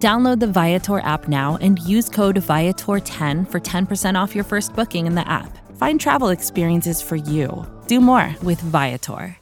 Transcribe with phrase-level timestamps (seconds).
[0.00, 5.06] Download the Viator app now and use code Viator10 for 10% off your first booking
[5.06, 5.58] in the app.
[5.76, 7.66] Find travel experiences for you.
[7.86, 9.36] Do more with Viator.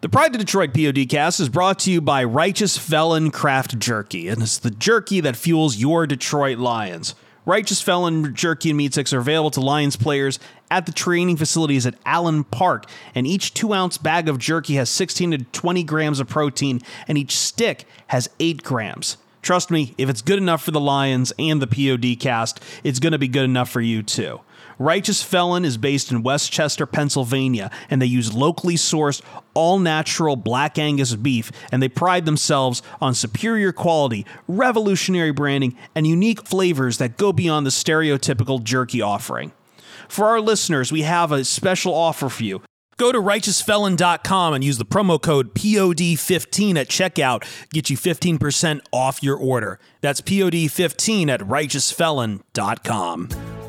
[0.00, 4.40] The Pride of Detroit POD is brought to you by Righteous Felon Craft Jerky, and
[4.40, 7.14] it's the jerky that fuels your Detroit Lions.
[7.44, 10.38] Righteous Felon Jerky and Meat Sticks are available to Lions players
[10.70, 14.88] at the training facilities at Allen Park, and each two ounce bag of jerky has
[14.88, 19.18] 16 to 20 grams of protein, and each stick has 8 grams.
[19.42, 23.12] Trust me, if it's good enough for the Lions and the POD cast, it's going
[23.12, 24.40] to be good enough for you too.
[24.78, 29.20] Righteous Felon is based in West Chester, Pennsylvania, and they use locally sourced,
[29.54, 36.06] all natural black Angus beef, and they pride themselves on superior quality, revolutionary branding, and
[36.06, 39.52] unique flavors that go beyond the stereotypical jerky offering.
[40.08, 42.62] For our listeners, we have a special offer for you.
[42.96, 47.44] Go to righteousfelon.com and use the promo code POD15 at checkout.
[47.70, 49.80] Get you 15% off your order.
[50.00, 53.61] That's POD15 at righteousfelon.com.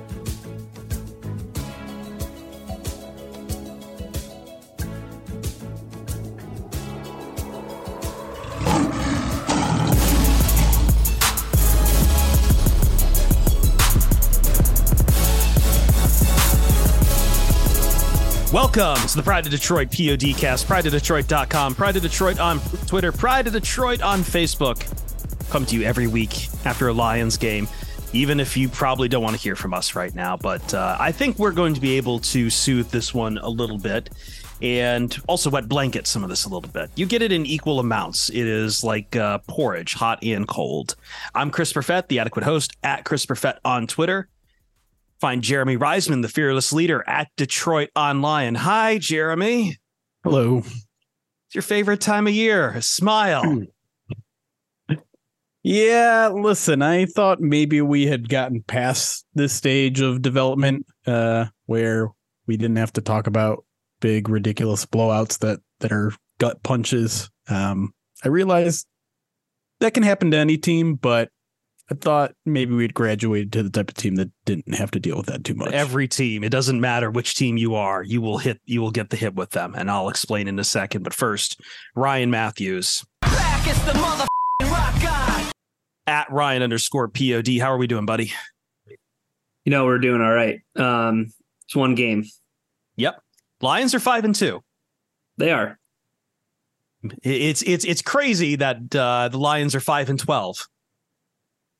[18.53, 23.11] Welcome to the Pride of Detroit PODcast, Pride of Detroit.com, Pride of Detroit on Twitter,
[23.11, 24.85] Pride of Detroit on Facebook.
[25.49, 27.67] Come to you every week after a Lions game,
[28.13, 30.37] even if you probably don't want to hear from us right now.
[30.37, 33.79] But uh, I think we're going to be able to soothe this one a little
[33.79, 34.11] bit
[34.61, 36.91] and also wet blanket some of this a little bit.
[36.95, 38.29] You get it in equal amounts.
[38.29, 40.95] It is like uh, porridge, hot and cold.
[41.33, 44.29] I'm Chris Perfett, the adequate host at Chris Perfett on Twitter.
[45.23, 48.57] Find Jeremy Reisman, the fearless leader at DetroitOnLion.
[48.57, 49.77] Hi, Jeremy.
[50.21, 50.57] Hello.
[50.57, 52.81] It's your favorite time of year.
[52.81, 53.61] Smile.
[55.63, 62.09] Yeah, listen, I thought maybe we had gotten past this stage of development uh, where
[62.45, 63.63] we didn't have to talk about
[64.01, 67.29] big, ridiculous blowouts that that are gut punches.
[67.47, 67.93] Um,
[68.25, 68.87] I realized
[69.79, 71.29] that can happen to any team, but
[71.91, 75.17] I thought maybe we'd graduated to the type of team that didn't have to deal
[75.17, 75.73] with that too much.
[75.73, 79.09] Every team, it doesn't matter which team you are, you will hit, you will get
[79.09, 81.03] the hit with them, and I'll explain in a second.
[81.03, 81.59] But first,
[81.93, 83.03] Ryan Matthews.
[86.05, 87.47] At Ryan underscore pod.
[87.59, 88.31] How are we doing, buddy?
[89.65, 90.61] You know we're doing all right.
[90.75, 91.31] Um,
[91.65, 92.25] it's one game.
[92.97, 93.21] Yep.
[93.61, 94.61] Lions are five and two.
[95.37, 95.79] They are.
[97.23, 100.67] It's it's it's crazy that uh, the Lions are five and twelve.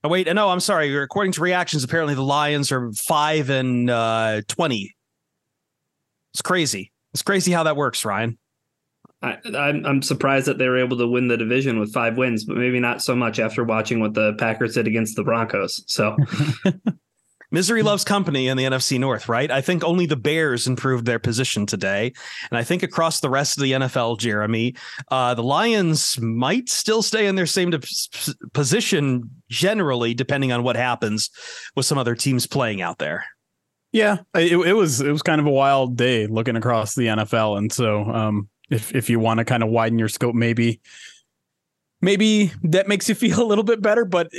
[0.04, 0.94] Oh wait, no, I'm sorry.
[0.96, 4.94] According to reactions, apparently the Lions are five and uh, twenty.
[6.34, 6.92] It's crazy.
[7.14, 8.38] It's crazy how that works, Ryan.
[9.22, 12.44] I, I'm I'm surprised that they were able to win the division with five wins,
[12.44, 15.84] but maybe not so much after watching what the Packers did against the Broncos.
[15.88, 16.18] So
[17.54, 19.52] Misery loves company in the NFC North, right?
[19.52, 22.12] I think only the Bears improved their position today.
[22.50, 24.76] And I think across the rest of the NFL, Jeremy,
[25.12, 27.72] uh, the Lions might still stay in their same
[28.54, 31.30] position generally, depending on what happens
[31.76, 33.24] with some other teams playing out there.
[33.92, 37.60] Yeah, it, it was it was kind of a wild day looking across the NFL,
[37.60, 40.82] and so um, if if you want to kind of widen your scope, maybe
[42.02, 44.04] maybe that makes you feel a little bit better.
[44.04, 44.32] But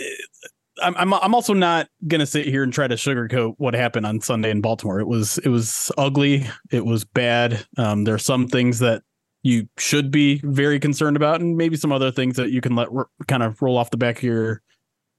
[0.82, 4.20] I'm I'm I'm also not gonna sit here and try to sugarcoat what happened on
[4.20, 5.00] Sunday in Baltimore.
[5.00, 6.46] It was it was ugly.
[6.70, 7.64] It was bad.
[7.78, 9.02] Um, there are some things that
[9.42, 12.88] you should be very concerned about, and maybe some other things that you can let
[12.94, 14.62] r- kind of roll off the back of your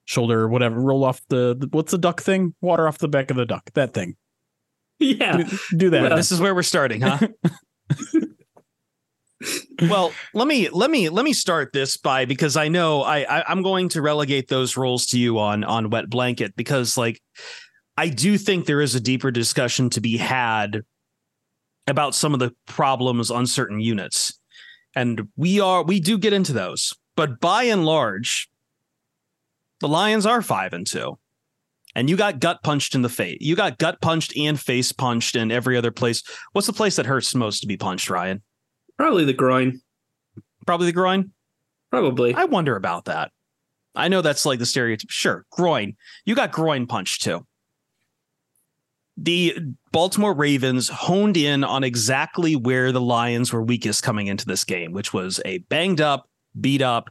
[0.05, 0.79] shoulder or whatever.
[0.79, 2.53] Roll off the, the what's the duck thing?
[2.61, 3.69] Water off the back of the duck.
[3.73, 4.15] That thing.
[4.97, 6.03] Yeah, do, do that.
[6.03, 7.19] Well, this is where we're starting, huh?
[9.89, 13.43] well, let me let me let me start this by because I know I, I
[13.47, 17.21] I'm going to relegate those roles to you on on wet blanket because like
[17.97, 20.83] I do think there is a deeper discussion to be had
[21.87, 24.39] about some of the problems on certain units.
[24.95, 26.93] And we are we do get into those.
[27.15, 28.49] But by and large,
[29.79, 31.17] the Lions are 5 and 2.
[31.97, 33.37] And you got gut punched in the face.
[33.39, 36.23] You got gut punched and face punched in every other place.
[36.51, 38.41] What's the place that hurts most to be punched, Ryan?
[38.97, 39.81] Probably the groin.
[40.65, 41.31] Probably the groin.
[41.91, 42.33] Probably.
[42.33, 43.31] I wonder about that.
[43.95, 45.09] I know that's like the stereotype.
[45.09, 45.95] Sure, groin.
[46.25, 47.45] You got groin punched too.
[49.17, 49.57] the
[49.91, 54.91] Baltimore Ravens honed in on exactly where the Lions were weakest coming into this game,
[54.91, 57.09] which was a banged up, beat up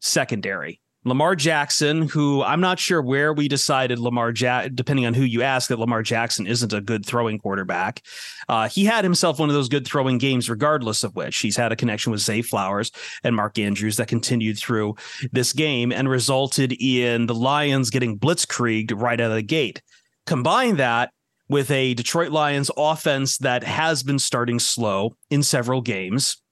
[0.00, 0.80] secondary.
[1.06, 5.40] Lamar Jackson, who I'm not sure where we decided Lamar, ja- depending on who you
[5.42, 8.02] ask, that Lamar Jackson isn't a good throwing quarterback.
[8.48, 11.70] Uh, he had himself one of those good throwing games, regardless of which he's had
[11.70, 12.90] a connection with Zay Flowers
[13.22, 14.96] and Mark Andrews that continued through
[15.30, 19.82] this game and resulted in the Lions getting blitzkrieged right out of the gate.
[20.26, 21.12] Combine that
[21.48, 26.42] with a Detroit Lions offense that has been starting slow in several games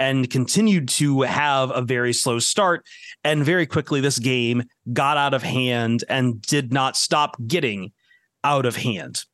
[0.00, 2.86] and continued to have a very slow start.
[3.22, 4.64] And very quickly, this game
[4.94, 7.92] got out of hand and did not stop getting
[8.42, 9.26] out of hand.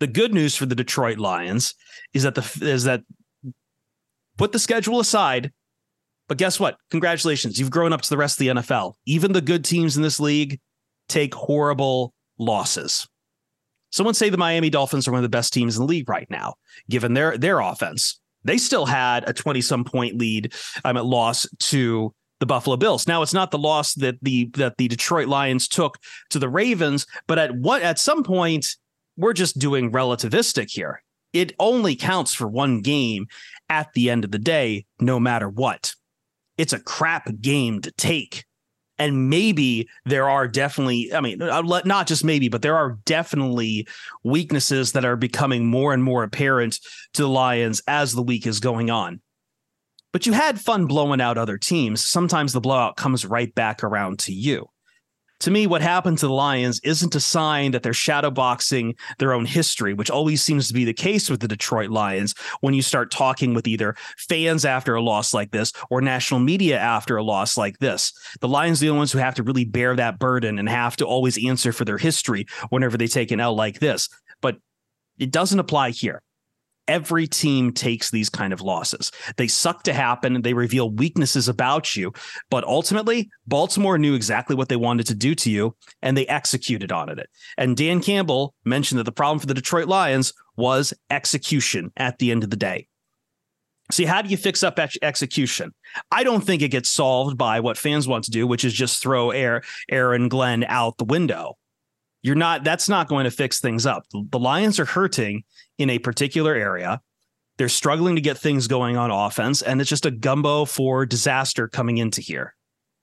[0.00, 1.76] The good news for the Detroit Lions
[2.12, 3.02] is that the is that
[4.36, 5.52] put the schedule aside,
[6.26, 6.76] but guess what?
[6.90, 8.94] Congratulations, you've grown up to the rest of the NFL.
[9.06, 10.58] Even the good teams in this league
[11.08, 13.06] take horrible losses.
[13.90, 16.28] Someone say the Miami Dolphins are one of the best teams in the league right
[16.28, 16.54] now,
[16.90, 20.52] given their their offense they still had a 20 some point lead
[20.84, 23.06] um, at loss to the Buffalo Bills.
[23.06, 25.98] Now it's not the loss that the that the Detroit Lions took
[26.30, 28.66] to the Ravens, but at what at some point
[29.16, 31.02] we're just doing relativistic here.
[31.32, 33.26] It only counts for one game
[33.68, 35.94] at the end of the day, no matter what.
[36.58, 38.44] It's a crap game to take
[38.98, 43.86] and maybe there are definitely i mean uh, not just maybe but there are definitely
[44.22, 46.80] weaknesses that are becoming more and more apparent
[47.12, 49.20] to the lions as the week is going on.
[50.12, 52.04] But you had fun blowing out other teams.
[52.04, 54.68] Sometimes the blowout comes right back around to you
[55.44, 59.44] to me, what happened to the Lions isn't a sign that they're shadowboxing their own
[59.44, 63.10] history, which always seems to be the case with the Detroit Lions when you start
[63.10, 67.58] talking with either fans after a loss like this or national media after a loss
[67.58, 68.10] like this.
[68.40, 70.96] The Lions are the only ones who have to really bear that burden and have
[70.96, 74.08] to always answer for their history whenever they take an L like this.
[74.40, 74.56] But
[75.18, 76.22] it doesn't apply here
[76.88, 79.10] every team takes these kind of losses.
[79.36, 82.12] They suck to happen and they reveal weaknesses about you.
[82.50, 86.92] But ultimately, Baltimore knew exactly what they wanted to do to you and they executed
[86.92, 87.28] on it.
[87.56, 92.30] And Dan Campbell mentioned that the problem for the Detroit Lions was execution at the
[92.30, 92.88] end of the day.
[93.90, 95.74] See, how do you fix up ex- execution?
[96.10, 99.02] I don't think it gets solved by what fans want to do, which is just
[99.02, 101.58] throw Air, Aaron Glenn out the window.
[102.22, 104.06] You're not, that's not going to fix things up.
[104.10, 105.44] The Lions are hurting
[105.78, 107.00] in a particular area.
[107.56, 111.68] They're struggling to get things going on offense, and it's just a gumbo for disaster
[111.68, 112.54] coming into here.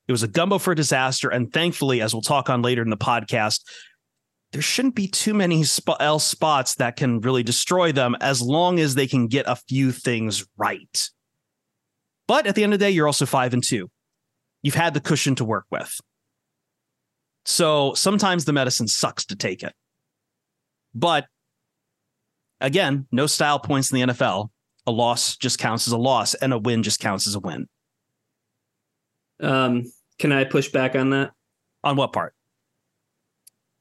[0.07, 1.29] It was a gumbo for disaster.
[1.29, 3.61] And thankfully, as we'll talk on later in the podcast,
[4.51, 8.95] there shouldn't be too many sp- spots that can really destroy them as long as
[8.95, 11.09] they can get a few things right.
[12.27, 13.89] But at the end of the day, you're also five and two.
[14.63, 15.97] You've had the cushion to work with.
[17.45, 19.73] So sometimes the medicine sucks to take it.
[20.93, 21.25] But
[22.61, 24.49] again, no style points in the NFL.
[24.87, 27.67] A loss just counts as a loss, and a win just counts as a win.
[29.39, 31.31] Um, can I push back on that?
[31.83, 32.33] On what part?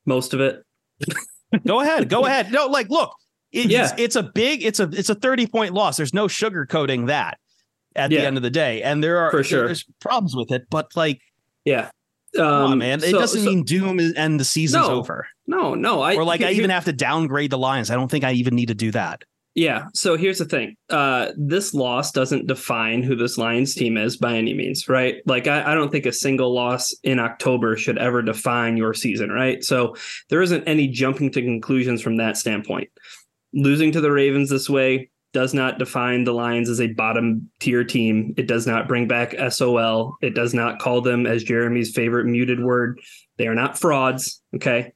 [0.05, 0.63] Most of it.
[1.67, 2.09] go ahead.
[2.09, 2.53] Go ahead.
[2.53, 3.13] No, like, look,
[3.53, 3.85] it, yeah.
[3.85, 5.97] it's, it's a big, it's a, it's a 30 point loss.
[5.97, 7.39] There's no sugarcoating that
[7.95, 8.21] at yeah.
[8.21, 8.83] the end of the day.
[8.83, 9.67] And there are, For sure.
[9.67, 11.21] there's problems with it, but like,
[11.65, 11.91] yeah.
[12.39, 13.01] Um, on, man.
[13.01, 15.27] It so, doesn't so, mean doom and the season's no, over.
[15.47, 16.01] No, no.
[16.01, 17.91] I, or like I even have to downgrade the Lions.
[17.91, 19.25] I don't think I even need to do that.
[19.57, 19.87] Yeah.
[19.95, 20.77] So here's the thing.
[20.89, 25.17] Uh, this loss doesn't define who this Lions team is by any means, right?
[25.27, 29.31] Like I, I don't think a single loss in October should ever define your season,
[29.31, 29.63] right?
[29.65, 29.97] So
[30.29, 32.91] there isn't any jumping to conclusions from that standpoint.
[33.53, 37.85] Losing to the Ravens this way does not define the Lions as a bottom tier
[37.85, 38.35] team.
[38.37, 40.17] It does not bring back SOL.
[40.21, 43.01] It does not call them, as Jeremy's favorite muted word,
[43.39, 44.43] they are not frauds.
[44.55, 44.93] Okay.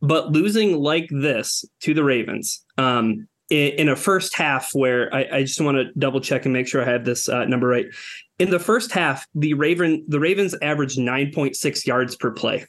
[0.00, 5.42] But losing like this to the Ravens um, in, a first half where I, I
[5.42, 7.86] just want to double check and make sure I have this uh, number right.
[8.38, 12.66] In the first half, the Raven the Ravens averaged 9.6 yards per play.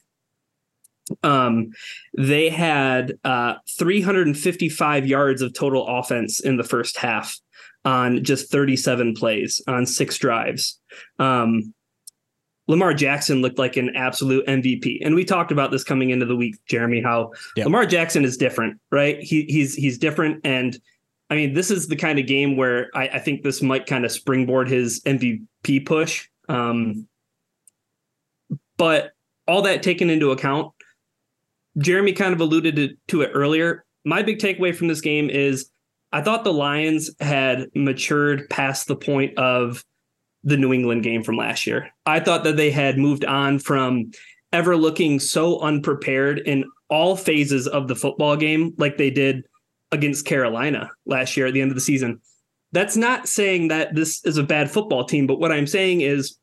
[1.24, 1.72] Um,
[2.18, 7.38] they had uh, 355 yards of total offense in the first half
[7.86, 10.80] on just 37 plays on six drives.
[11.18, 11.74] Um,
[12.68, 16.36] Lamar Jackson looked like an absolute MVP, and we talked about this coming into the
[16.36, 17.02] week, Jeremy.
[17.02, 17.66] How yep.
[17.66, 19.20] Lamar Jackson is different, right?
[19.20, 20.80] He, he's he's different, and
[21.32, 24.06] I mean, this is the kind of game where I, I think this might kind
[24.06, 26.28] of springboard his MVP push.
[26.48, 27.08] Um,
[28.78, 29.12] but
[29.48, 30.72] all that taken into account,
[31.80, 33.86] Jeremy kind of alluded to, it earlier.
[34.06, 35.70] My big takeaway from this game is
[36.12, 39.84] I thought the Lions had matured past the point of
[40.44, 41.90] the New England game from last year.
[42.06, 44.12] I thought that they had moved on from
[44.52, 49.44] ever looking so unprepared in all phases of the football game like they did
[49.92, 52.20] against Carolina last year at the end of the season.
[52.72, 56.38] That's not saying that this is a bad football team, but what I'm saying is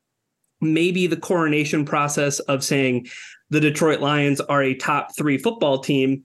[0.61, 3.07] maybe the coronation process of saying
[3.49, 6.23] the Detroit Lions are a top three football team,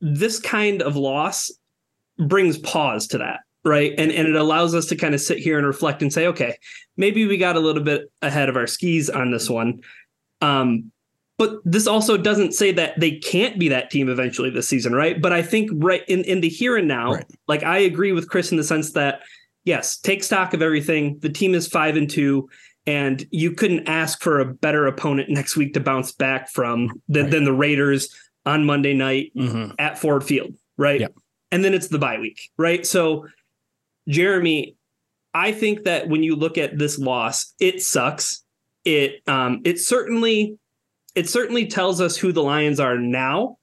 [0.00, 1.50] this kind of loss
[2.18, 3.92] brings pause to that, right?
[3.98, 6.56] And and it allows us to kind of sit here and reflect and say, okay,
[6.96, 9.80] maybe we got a little bit ahead of our skis on this one.
[10.40, 10.90] Um,
[11.38, 15.20] but this also doesn't say that they can't be that team eventually this season, right?
[15.20, 17.26] But I think right in, in the here and now, right.
[17.48, 19.22] like I agree with Chris in the sense that
[19.64, 21.18] yes, take stock of everything.
[21.20, 22.48] The team is five and two,
[22.90, 27.22] and you couldn't ask for a better opponent next week to bounce back from than,
[27.22, 27.30] right.
[27.30, 28.12] than the Raiders
[28.44, 29.70] on Monday night mm-hmm.
[29.78, 30.98] at Ford Field, right?
[30.98, 31.14] Yep.
[31.52, 32.84] And then it's the bye week, right?
[32.84, 33.28] So,
[34.08, 34.74] Jeremy,
[35.34, 38.42] I think that when you look at this loss, it sucks.
[38.84, 40.58] It um it certainly
[41.14, 43.58] it certainly tells us who the Lions are now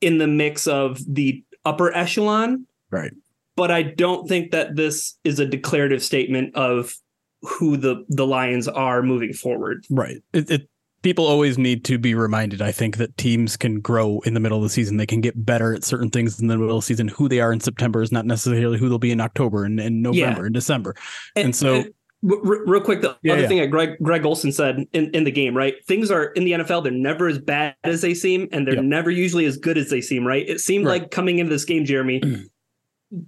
[0.00, 2.66] in the mix of the upper echelon.
[2.90, 3.12] Right.
[3.56, 6.94] But I don't think that this is a declarative statement of
[7.44, 9.84] who the the Lions are moving forward.
[9.90, 10.22] Right.
[10.32, 10.68] It, it
[11.02, 14.58] people always need to be reminded, I think, that teams can grow in the middle
[14.58, 14.96] of the season.
[14.96, 17.08] They can get better at certain things in the middle of the season.
[17.08, 20.02] Who they are in September is not necessarily who they'll be in October and, and
[20.02, 20.46] November yeah.
[20.46, 20.96] and December.
[21.36, 23.48] And, and so and, real quick, the yeah, other yeah.
[23.48, 25.74] thing that Greg Greg Olsen said in, in the game, right?
[25.86, 28.84] Things are in the NFL, they're never as bad as they seem, and they're yep.
[28.84, 30.48] never usually as good as they seem, right?
[30.48, 31.02] It seemed right.
[31.02, 32.22] like coming into this game, Jeremy,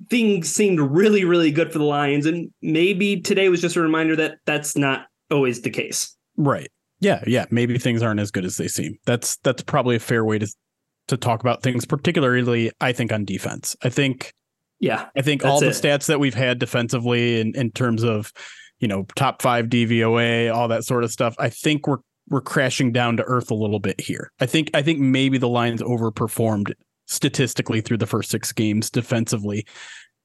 [0.08, 4.16] things seemed really, really good for the Lions, and maybe today was just a reminder
[4.16, 6.16] that that's not always the case.
[6.36, 6.70] Right.
[7.00, 7.22] Yeah.
[7.26, 7.46] Yeah.
[7.50, 8.96] Maybe things aren't as good as they seem.
[9.04, 10.46] That's that's probably a fair way to
[11.08, 13.76] to talk about things, particularly I think on defense.
[13.82, 14.32] I think.
[14.80, 15.06] Yeah.
[15.16, 15.70] I think all the it.
[15.70, 18.32] stats that we've had defensively in, in terms of
[18.80, 21.34] you know, top five DVOA, all that sort of stuff.
[21.38, 24.32] I think we're we're crashing down to earth a little bit here.
[24.40, 26.72] I think I think maybe the Lions overperformed
[27.06, 29.66] statistically through the first six games defensively,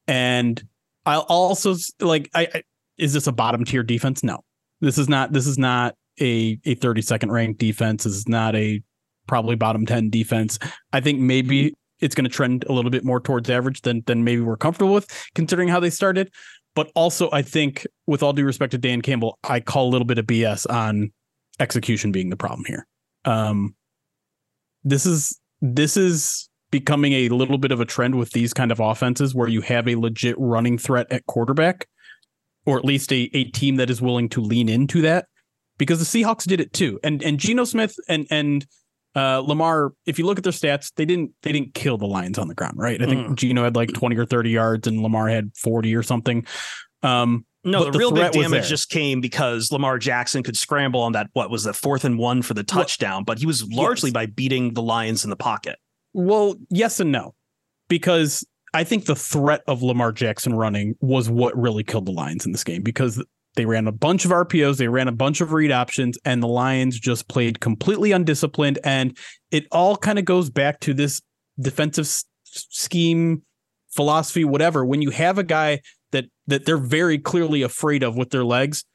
[0.07, 0.61] and
[1.05, 2.63] I'll also like I, I
[2.97, 4.23] is this a bottom tier defense?
[4.23, 4.43] No,
[4.79, 5.33] this is not.
[5.33, 8.03] This is not a a 32nd ranked defense.
[8.03, 8.81] This is not a
[9.27, 10.59] probably bottom 10 defense.
[10.93, 14.23] I think maybe it's going to trend a little bit more towards average than than
[14.23, 16.31] maybe we're comfortable with considering how they started.
[16.73, 20.05] But also, I think, with all due respect to Dan Campbell, I call a little
[20.05, 21.11] bit of BS on
[21.59, 22.88] execution being the problem here.
[23.25, 23.75] Um,
[24.83, 28.79] this is this is becoming a little bit of a trend with these kind of
[28.79, 31.87] offenses where you have a legit running threat at quarterback,
[32.65, 35.27] or at least a, a team that is willing to lean into that.
[35.77, 38.65] Because the Seahawks did it too, and and Geno Smith and and
[39.15, 42.37] uh, Lamar, if you look at their stats, they didn't they didn't kill the Lions
[42.37, 43.01] on the ground, right?
[43.01, 43.35] I think mm.
[43.35, 46.45] Geno had like 20 or 30 yards and Lamar had 40 or something.
[47.03, 51.11] Um, no, the, the, real big damage just came because Lamar Jackson could scramble on
[51.11, 54.09] that what was the fourth and one for the touchdown, well, but he was largely
[54.09, 54.13] yes.
[54.13, 55.77] by beating the Lions in the pocket.
[56.13, 57.35] Well, yes and no.
[57.87, 62.45] Because I think the threat of Lamar Jackson running was what really killed the Lions
[62.45, 63.21] in this game because
[63.55, 66.47] they ran a bunch of RPOs, they ran a bunch of read options, and the
[66.47, 68.79] Lions just played completely undisciplined.
[68.83, 69.17] And
[69.51, 71.21] it all kind of goes back to this
[71.59, 73.41] defensive s- scheme,
[73.93, 74.85] philosophy, whatever.
[74.85, 78.85] When you have a guy that that they're very clearly afraid of with their legs,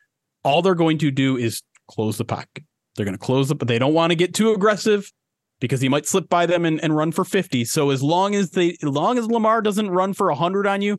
[0.43, 2.65] all they're going to do is close the pocket.
[2.95, 5.13] They're going to close it, but they don't want to get too aggressive
[5.61, 7.65] because he might slip by them and, and run for 50.
[7.65, 10.99] So as long as they as long as Lamar doesn't run for 100 on you,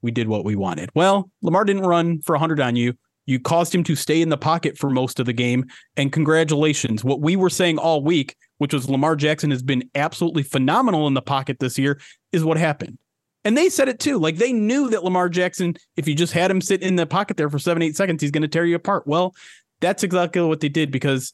[0.00, 0.90] we did what we wanted.
[0.94, 2.94] Well, Lamar didn't run for 100 on you.
[3.26, 5.66] You caused him to stay in the pocket for most of the game.
[5.96, 7.04] And congratulations.
[7.04, 11.14] What we were saying all week, which was Lamar Jackson has been absolutely phenomenal in
[11.14, 12.00] the pocket this year,
[12.32, 12.98] is what happened.
[13.44, 14.18] And they said it too.
[14.18, 17.36] Like they knew that Lamar Jackson, if you just had him sit in the pocket
[17.36, 19.06] there for seven, eight seconds, he's going to tear you apart.
[19.06, 19.34] Well,
[19.80, 21.32] that's exactly what they did because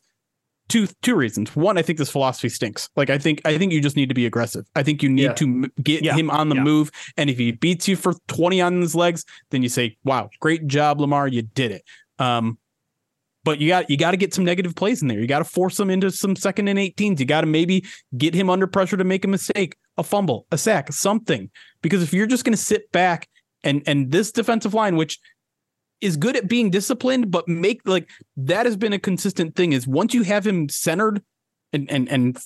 [0.68, 1.54] two two reasons.
[1.56, 2.88] One, I think this philosophy stinks.
[2.96, 4.66] Like I think I think you just need to be aggressive.
[4.76, 5.32] I think you need yeah.
[5.34, 6.14] to get yeah.
[6.14, 6.62] him on the yeah.
[6.62, 6.90] move.
[7.16, 10.66] And if he beats you for twenty on his legs, then you say, "Wow, great
[10.66, 11.28] job, Lamar!
[11.28, 11.84] You did it."
[12.18, 12.58] Um,
[13.44, 15.18] but you got you got to get some negative plays in there.
[15.18, 17.18] You got to force him into some second and 18s.
[17.18, 17.84] You got to maybe
[18.16, 21.50] get him under pressure to make a mistake, a fumble, a sack, something.
[21.80, 23.28] Because if you're just going to sit back
[23.64, 25.18] and and this defensive line, which
[26.00, 29.72] is good at being disciplined, but make like that has been a consistent thing.
[29.72, 31.22] Is once you have him centered
[31.72, 32.38] and and and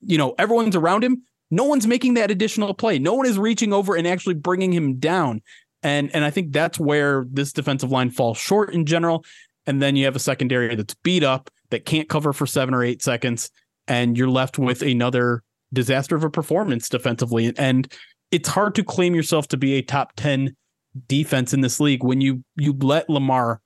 [0.00, 2.98] you know everyone's around him, no one's making that additional play.
[2.98, 5.42] No one is reaching over and actually bringing him down.
[5.82, 9.24] And and I think that's where this defensive line falls short in general.
[9.66, 12.82] And then you have a secondary that's beat up that can't cover for seven or
[12.82, 13.50] eight seconds,
[13.86, 17.52] and you're left with another disaster of a performance defensively.
[17.56, 17.92] And
[18.30, 20.56] it's hard to claim yourself to be a top 10
[21.06, 23.60] defense in this league when you you let Lamar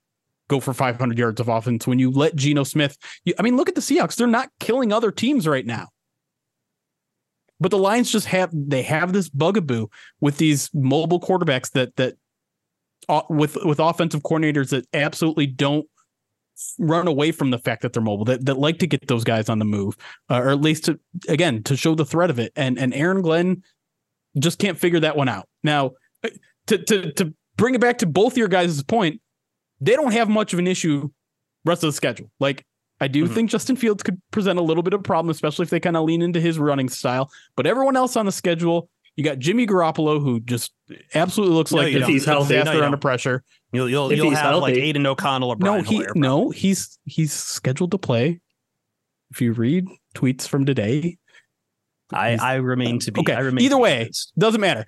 [0.48, 3.68] go for 500 yards of offense when you let Geno Smith you, I mean look
[3.68, 4.16] at the Seahawks.
[4.16, 5.88] They're not killing other teams right now.
[7.60, 9.86] But the Lions just have they have this bugaboo
[10.20, 12.16] with these mobile quarterbacks that that
[13.08, 15.86] uh, with with offensive coordinators that absolutely don't
[16.78, 19.48] run away from the fact that they're mobile that, that like to get those guys
[19.48, 19.96] on the move
[20.30, 22.52] uh, or at least to again to show the threat of it.
[22.56, 23.62] And and Aaron Glenn
[24.38, 25.48] just can't figure that one out.
[25.62, 25.92] Now
[26.66, 29.20] to to to bring it back to both your guys' point
[29.80, 31.08] they don't have much of an issue
[31.64, 32.64] rest of the schedule like
[33.00, 33.34] I do mm-hmm.
[33.34, 35.96] think Justin Fields could present a little bit of a problem especially if they kind
[35.96, 39.66] of lean into his running style but everyone else on the schedule you got Jimmy
[39.66, 40.72] Garoppolo, who just
[41.14, 43.44] absolutely looks no, like if he's healthy, no, under pressure.
[43.72, 44.60] You'll you'll, you'll have healthy.
[44.60, 48.40] like Aidan O'Connell or Brian no, he, Hoyer, no, he's he's scheduled to play.
[49.30, 51.18] If you read tweets from today,
[52.12, 53.34] I I remain to be okay.
[53.34, 54.84] I remain Either way, doesn't matter.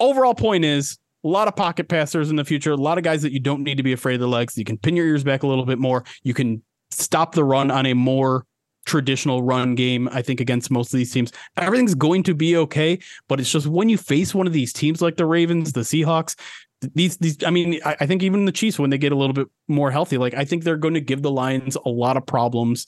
[0.00, 3.22] Overall point is a lot of pocket passers in the future, a lot of guys
[3.22, 4.56] that you don't need to be afraid of the legs.
[4.56, 6.04] You can pin your ears back a little bit more.
[6.22, 8.44] You can stop the run on a more
[8.86, 11.32] traditional run game, I think, against most of these teams.
[11.56, 12.98] Everything's going to be okay,
[13.28, 16.36] but it's just when you face one of these teams like the Ravens, the Seahawks,
[16.94, 19.34] these these I mean, I, I think even the Chiefs, when they get a little
[19.34, 22.24] bit more healthy, like I think they're going to give the Lions a lot of
[22.24, 22.86] problems.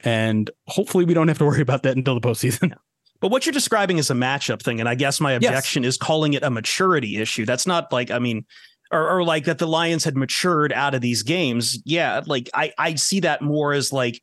[0.00, 2.74] And hopefully we don't have to worry about that until the postseason.
[3.20, 4.80] But what you're describing is a matchup thing.
[4.80, 5.94] And I guess my objection yes.
[5.94, 7.44] is calling it a maturity issue.
[7.44, 8.44] That's not like, I mean,
[8.90, 11.78] or, or, like that the Lions had matured out of these games.
[11.84, 14.22] Yeah, like I I see that more as like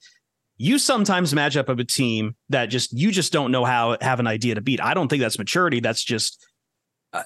[0.58, 4.20] you sometimes match up with a team that just you just don't know how have
[4.20, 4.82] an idea to beat.
[4.82, 5.82] I don't think that's maturity.
[5.82, 6.44] That's just
[7.14, 7.24] uh,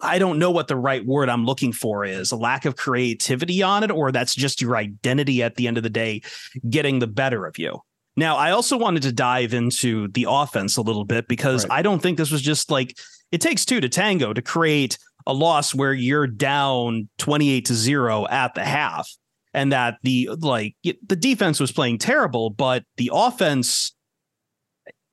[0.00, 2.32] I don't know what the right word I'm looking for is.
[2.32, 5.82] A lack of creativity on it or that's just your identity at the end of
[5.82, 6.22] the day
[6.68, 7.78] getting the better of you.
[8.16, 11.78] Now, I also wanted to dive into the offense a little bit because right.
[11.78, 12.98] I don't think this was just like
[13.30, 18.26] it takes two to tango to create a loss where you're down 28 to 0
[18.28, 19.08] at the half
[19.54, 23.94] and that the like the defense was playing terrible, but the offense.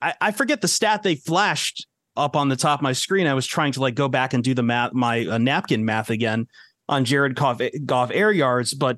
[0.01, 3.27] I, I forget the stat they flashed up on the top of my screen.
[3.27, 6.09] I was trying to like go back and do the math, my uh, napkin math
[6.09, 6.47] again
[6.88, 8.97] on Jared Goff, Goff air yards, but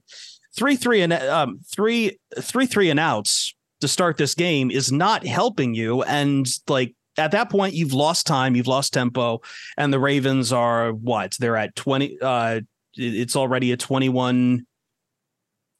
[0.56, 5.26] three three and um, three three three and outs to start this game is not
[5.26, 6.04] helping you.
[6.04, 9.42] And like at that point, you've lost time, you've lost tempo,
[9.78, 12.18] and the Ravens are what they're at twenty.
[12.22, 12.62] Uh,
[12.96, 14.66] it's already a twenty one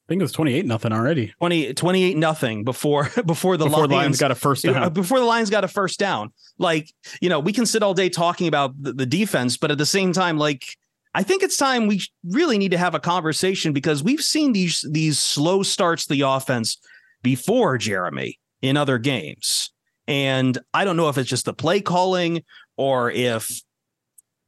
[0.06, 1.32] I think it was 28 nothing already.
[1.38, 4.92] 20, 28 nothing before before the before Lions, Lions got a first down.
[4.92, 6.32] Before the Lions got a first down.
[6.58, 9.78] Like, you know, we can sit all day talking about the, the defense, but at
[9.78, 10.76] the same time, like
[11.14, 14.84] I think it's time we really need to have a conversation because we've seen these
[14.90, 16.78] these slow starts to the offense
[17.22, 19.70] before Jeremy in other games.
[20.06, 22.42] And I don't know if it's just the play calling
[22.76, 23.62] or if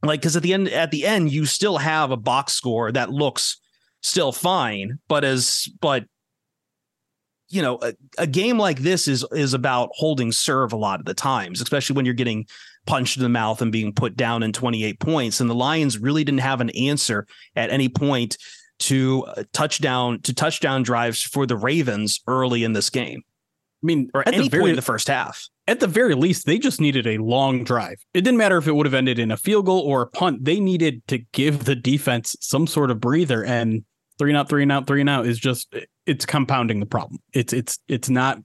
[0.03, 3.11] like because at the end at the end you still have a box score that
[3.11, 3.61] looks
[4.03, 4.99] still fine.
[5.09, 6.05] But as but
[7.49, 11.07] you know, a, a, game like this is is about holding serve a lot of
[11.07, 12.47] the times, especially when you're getting
[12.87, 15.41] punched in the mouth and being put down in 28 points.
[15.41, 18.37] And the Lions really didn't have an answer at any point
[18.81, 23.23] to uh, touchdown to touchdown drives for the Ravens early in this game.
[23.83, 25.47] I mean, or at any very, point in the first half.
[25.67, 27.97] At the very least, they just needed a long drive.
[28.15, 30.45] It didn't matter if it would have ended in a field goal or a punt.
[30.45, 33.45] They needed to give the defense some sort of breather.
[33.45, 33.85] And
[34.19, 35.75] three and out, three and out, three and out is just
[36.07, 37.21] it's compounding the problem.
[37.33, 38.39] It's it's it's not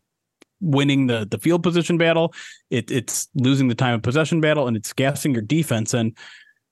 [0.62, 2.34] winning the the field position battle.
[2.70, 5.94] It, it's losing the time of possession battle, and it's gassing your defense.
[5.94, 6.18] And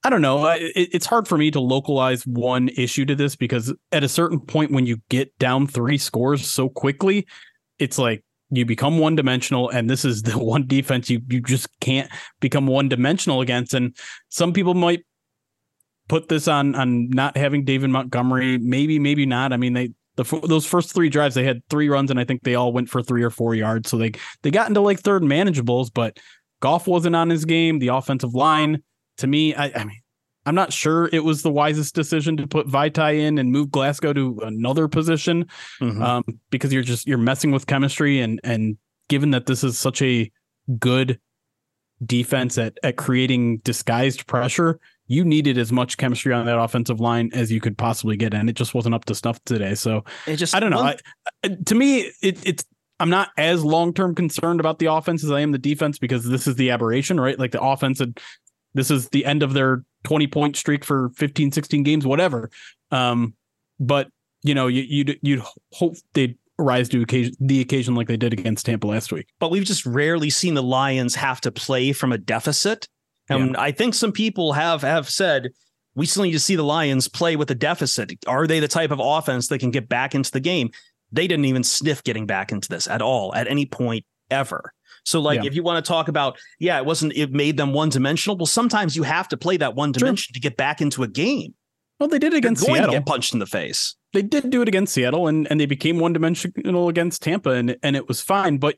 [0.03, 0.47] I don't know.
[0.47, 4.39] It, it's hard for me to localize one issue to this because at a certain
[4.39, 7.27] point, when you get down three scores so quickly,
[7.79, 11.67] it's like you become one dimensional and this is the one defense you you just
[11.81, 13.93] can't become one dimensional against and
[14.29, 15.03] some people might
[16.07, 18.57] put this on on not having David Montgomery.
[18.57, 19.53] Maybe, maybe not.
[19.53, 22.43] I mean, they the those first three drives they had three runs and I think
[22.43, 23.89] they all went for three or four yards.
[23.89, 26.17] So they they got into like third manageables, but
[26.59, 27.79] Goff wasn't on his game.
[27.79, 28.83] The offensive line,
[29.17, 30.01] to me, I, I mean,
[30.45, 34.13] I'm not sure it was the wisest decision to put Vaitai in and move Glasgow
[34.13, 35.45] to another position
[35.81, 36.01] mm-hmm.
[36.01, 38.77] um, because you're just you're messing with chemistry and and
[39.09, 40.31] given that this is such a
[40.79, 41.19] good
[42.05, 47.29] defense at at creating disguised pressure, you needed as much chemistry on that offensive line
[47.33, 49.75] as you could possibly get, and it just wasn't up to snuff today.
[49.75, 50.79] So it just I don't know.
[50.79, 50.97] I,
[51.65, 52.65] to me, it, it's
[52.99, 56.25] I'm not as long term concerned about the offense as I am the defense because
[56.25, 57.37] this is the aberration, right?
[57.37, 58.19] Like the offense, had,
[58.77, 62.49] this is the end of their 20 point streak for 15, 16 games, whatever.
[62.91, 63.33] Um,
[63.79, 64.07] but
[64.43, 68.33] you know, you, you'd you'd hope they'd rise to occasion, the occasion like they did
[68.33, 69.27] against Tampa last week.
[69.39, 72.87] But we've just rarely seen the Lions have to play from a deficit
[73.29, 73.61] and yeah.
[73.61, 75.49] I think some people have have said
[75.95, 78.13] we still need to see the Lions play with a deficit.
[78.27, 80.69] Are they the type of offense that can get back into the game?
[81.11, 84.73] They didn't even sniff getting back into this at all at any point ever.
[85.07, 85.47] So, like, Yeah.
[85.47, 88.35] if you want to talk about, yeah, it wasn't, it made them one dimensional.
[88.35, 91.53] Well, sometimes you have to play that one dimension to get back into a game.
[91.97, 92.91] Well, they did it against going Seattle.
[92.91, 93.95] to get punched in the face.
[94.11, 97.77] they did do it against Seattle and, and they became one dimensional against Tampa and,
[97.83, 98.57] and it was fine.
[98.57, 98.75] But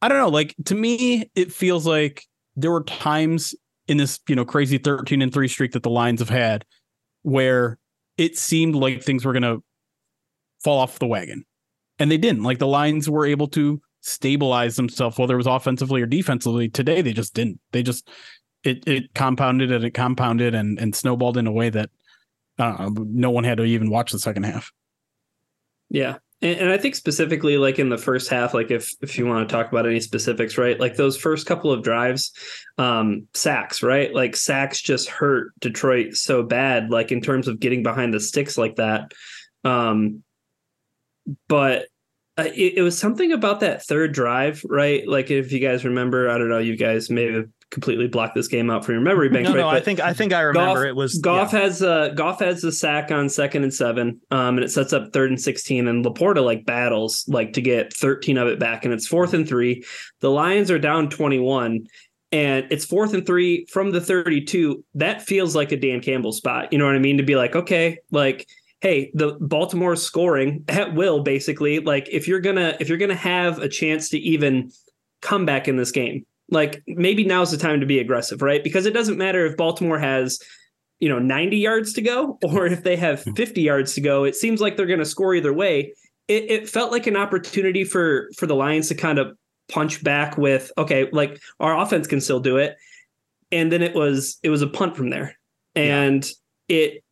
[0.00, 2.24] I don't know, like to me, it feels like
[2.56, 3.54] there were times
[3.86, 6.64] in this, you know, crazy 13 and three streak that the Lions have had
[7.22, 7.78] where
[8.16, 9.58] it seemed like things were gonna
[10.64, 11.44] fall off the wagon.
[11.98, 12.44] And they didn't.
[12.44, 16.68] Like the Lions were able to stabilize themselves, whether it was offensively or defensively.
[16.68, 17.60] Today they just didn't.
[17.72, 18.08] They just
[18.64, 21.90] it it compounded and it compounded and and snowballed in a way that
[22.58, 24.72] know, no one had to even watch the second half.
[25.88, 26.18] Yeah.
[26.42, 29.52] And, I think specifically like in the first half, like if if you want to
[29.54, 30.80] talk about any specifics, right?
[30.80, 32.32] Like those first couple of drives,
[32.78, 34.14] um, sacks, right?
[34.14, 38.56] Like sacks just hurt Detroit so bad, like in terms of getting behind the sticks
[38.56, 39.12] like that.
[39.64, 40.22] Um,
[41.46, 41.84] but uh,
[42.46, 45.06] it, it was something about that third drive, right?
[45.06, 48.48] Like if you guys remember, I don't know, you guys may have completely blocked this
[48.48, 49.44] game out from your memory bank.
[49.44, 49.60] No, right?
[49.60, 51.60] no, I think I think I remember Goff- it was Goff yeah.
[51.60, 55.12] has uh Goff has the sack on second and seven, um, and it sets up
[55.12, 58.92] third and sixteen, and LaPorta like battles like to get thirteen of it back, and
[58.92, 59.84] it's fourth and three.
[60.20, 61.86] The Lions are down twenty one,
[62.32, 64.84] and it's fourth and three from the thirty two.
[64.94, 66.72] That feels like a Dan Campbell spot.
[66.72, 67.18] You know what I mean?
[67.18, 68.46] To be like, okay, like.
[68.80, 71.80] Hey, the Baltimore scoring at will, basically.
[71.80, 74.70] Like, if you're gonna if you're gonna have a chance to even
[75.22, 78.62] come back in this game, like maybe now's the time to be aggressive, right?
[78.62, 80.40] Because it doesn't matter if Baltimore has
[81.00, 83.32] you know 90 yards to go or if they have hmm.
[83.32, 85.94] 50 yards to go it seems like they're going to score either way.
[86.28, 89.36] It, it felt like an opportunity for for the lions to kind of
[89.68, 92.76] punch back with okay like our offense can still do it.
[93.50, 95.36] And then it was it was a punt from there.
[95.74, 96.28] And
[96.68, 97.02] it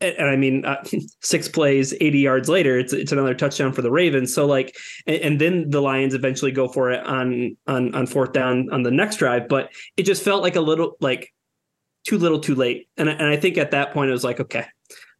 [0.00, 0.82] and I mean, uh,
[1.22, 4.34] six plays, 80 yards later, it's it's another touchdown for the Ravens.
[4.34, 4.76] So like,
[5.06, 8.82] and, and then the Lions eventually go for it on on on fourth down on
[8.82, 9.48] the next drive.
[9.48, 11.32] But it just felt like a little like
[12.06, 12.88] too little, too late.
[12.96, 14.66] And and I think at that point it was like, okay,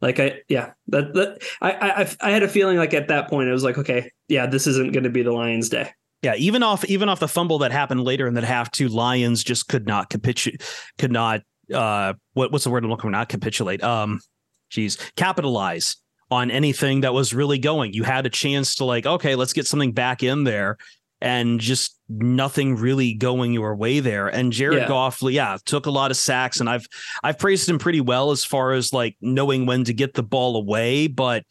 [0.00, 3.48] like I yeah, that that I I I had a feeling like at that point
[3.48, 5.90] it was like, okay, yeah, this isn't going to be the Lions' day.
[6.22, 9.42] Yeah, even off even off the fumble that happened later in the half, two Lions
[9.42, 10.62] just could not capitulate,
[10.98, 11.42] could not
[11.74, 13.11] uh what what's the word I'm looking for?
[13.11, 13.82] Not capitulate.
[13.82, 14.20] Um,
[14.70, 15.96] geez, capitalize
[16.31, 17.92] on anything that was really going.
[17.92, 20.76] You had a chance to like, okay, let's get something back in there,
[21.20, 24.29] and just nothing really going your way there.
[24.29, 24.88] And Jared Yeah.
[24.88, 26.87] Goff, yeah, took a lot of sacks, and I've
[27.22, 30.57] I've praised him pretty well as far as like knowing when to get the ball
[30.57, 31.44] away, but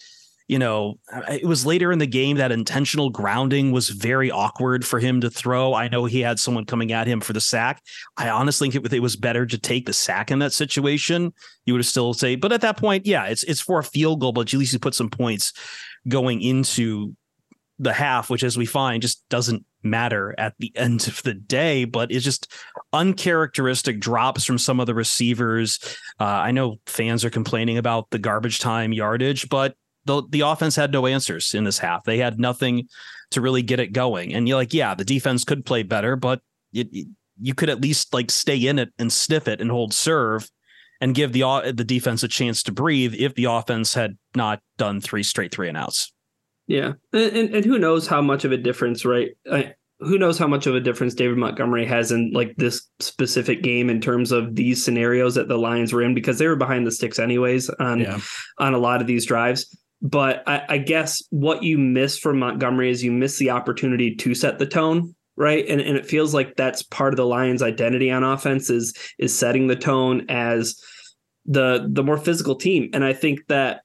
[0.47, 4.99] you know, it was later in the game that intentional grounding was very awkward for
[4.99, 5.73] him to throw.
[5.73, 7.81] I know he had someone coming at him for the sack.
[8.15, 11.33] I honestly think it, was better to take the sack in that situation.
[11.65, 14.33] You would still say, but at that point, yeah, it's it's for a field goal,
[14.33, 15.51] but at least you put some points
[16.07, 17.15] going into
[17.79, 21.85] the half, which as we find just doesn't matter at the end of the day,
[21.85, 22.51] but it's just
[22.93, 25.79] uncharacteristic drops from some of the receivers.
[26.19, 30.75] Uh, I know fans are complaining about the garbage time yardage, but the the offense
[30.75, 32.03] had no answers in this half.
[32.03, 32.87] They had nothing
[33.31, 34.33] to really get it going.
[34.33, 36.41] And you're like, yeah, the defense could play better, but
[36.73, 36.87] it,
[37.41, 40.49] you could at least like stay in it and sniff it and hold serve
[41.01, 44.61] and give the uh, the defense a chance to breathe if the offense had not
[44.77, 46.13] done three straight three and outs.
[46.67, 49.31] Yeah, and and, and who knows how much of a difference, right?
[49.51, 53.63] I, who knows how much of a difference David Montgomery has in like this specific
[53.63, 56.85] game in terms of these scenarios that the Lions were in because they were behind
[56.85, 58.19] the sticks anyways on Yeah.
[58.59, 59.75] on a lot of these drives.
[60.01, 64.35] But I, I guess what you miss from Montgomery is you miss the opportunity to
[64.35, 65.65] set the tone, right?
[65.67, 69.37] And and it feels like that's part of the Lions' identity on offense is is
[69.37, 70.79] setting the tone as
[71.45, 72.89] the the more physical team.
[72.93, 73.81] And I think that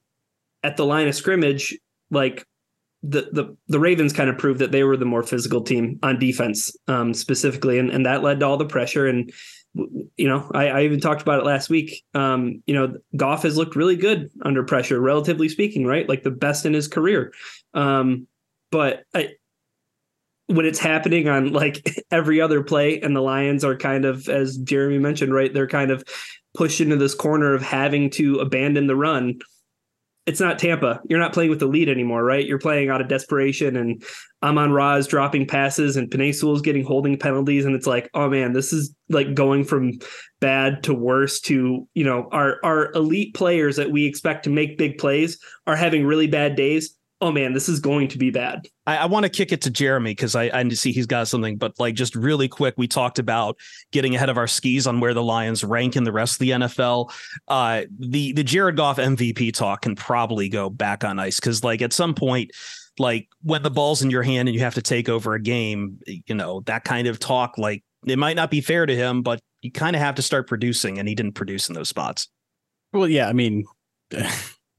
[0.63, 1.77] at the line of scrimmage,
[2.09, 2.45] like
[3.03, 6.19] the the the Ravens kind of proved that they were the more physical team on
[6.19, 9.07] defense, um, specifically, and and that led to all the pressure.
[9.07, 9.31] And
[9.73, 12.03] you know, I, I even talked about it last week.
[12.13, 16.07] Um, you know, Goff has looked really good under pressure, relatively speaking, right?
[16.07, 17.33] Like the best in his career.
[17.73, 18.27] Um,
[18.71, 19.29] but I,
[20.47, 24.57] when it's happening on like every other play, and the Lions are kind of, as
[24.57, 25.53] Jeremy mentioned, right?
[25.53, 26.03] They're kind of
[26.53, 29.39] pushed into this corner of having to abandon the run
[30.27, 31.01] it's not Tampa.
[31.09, 32.45] You're not playing with the lead anymore, right?
[32.45, 34.03] You're playing out of desperation, and
[34.43, 38.53] Amon Ra is dropping passes, and Sewell's getting holding penalties, and it's like, oh man,
[38.53, 39.93] this is like going from
[40.39, 44.77] bad to worse to you know our our elite players that we expect to make
[44.77, 46.95] big plays are having really bad days.
[47.21, 48.67] Oh man, this is going to be bad.
[48.87, 51.55] I, I want to kick it to Jeremy because I, I see he's got something,
[51.55, 53.57] but like just really quick, we talked about
[53.91, 56.49] getting ahead of our skis on where the Lions rank in the rest of the
[56.49, 57.13] NFL.
[57.47, 61.83] Uh, the the Jared Goff MVP talk can probably go back on ice because like
[61.83, 62.51] at some point,
[62.97, 65.99] like when the ball's in your hand and you have to take over a game,
[66.07, 69.39] you know, that kind of talk, like it might not be fair to him, but
[69.61, 72.29] you kind of have to start producing, and he didn't produce in those spots.
[72.93, 73.65] Well, yeah, I mean,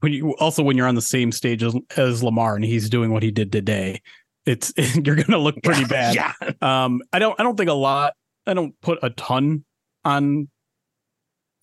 [0.02, 3.12] when you also when you're on the same stage as, as Lamar and he's doing
[3.12, 4.02] what he did today,
[4.44, 6.16] it's you're going to look pretty bad.
[6.16, 6.32] yeah.
[6.60, 8.14] Um, I don't I don't think a lot.
[8.44, 9.64] I don't put a ton
[10.04, 10.48] on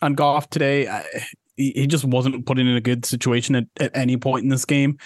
[0.02, 0.88] on Goff today.
[0.88, 1.04] I,
[1.58, 4.63] he, he just wasn't put in a good situation at, at any point in this
[4.63, 4.99] game.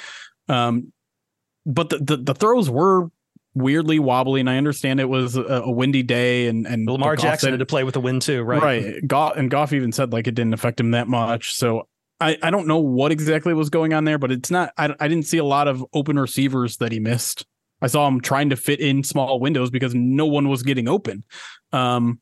[0.47, 0.93] Um,
[1.65, 3.07] but the, the the throws were
[3.55, 7.47] weirdly wobbly, and I understand it was a, a windy day, and and Lamar Jackson
[7.47, 8.61] said- had to play with the wind too, right?
[8.61, 9.07] Right.
[9.07, 11.55] Goff and Goff even said like it didn't affect him that much.
[11.55, 11.87] So
[12.19, 15.07] I, I don't know what exactly was going on there, but it's not I, I
[15.07, 17.45] didn't see a lot of open receivers that he missed.
[17.81, 21.23] I saw him trying to fit in small windows because no one was getting open.
[21.71, 22.19] Um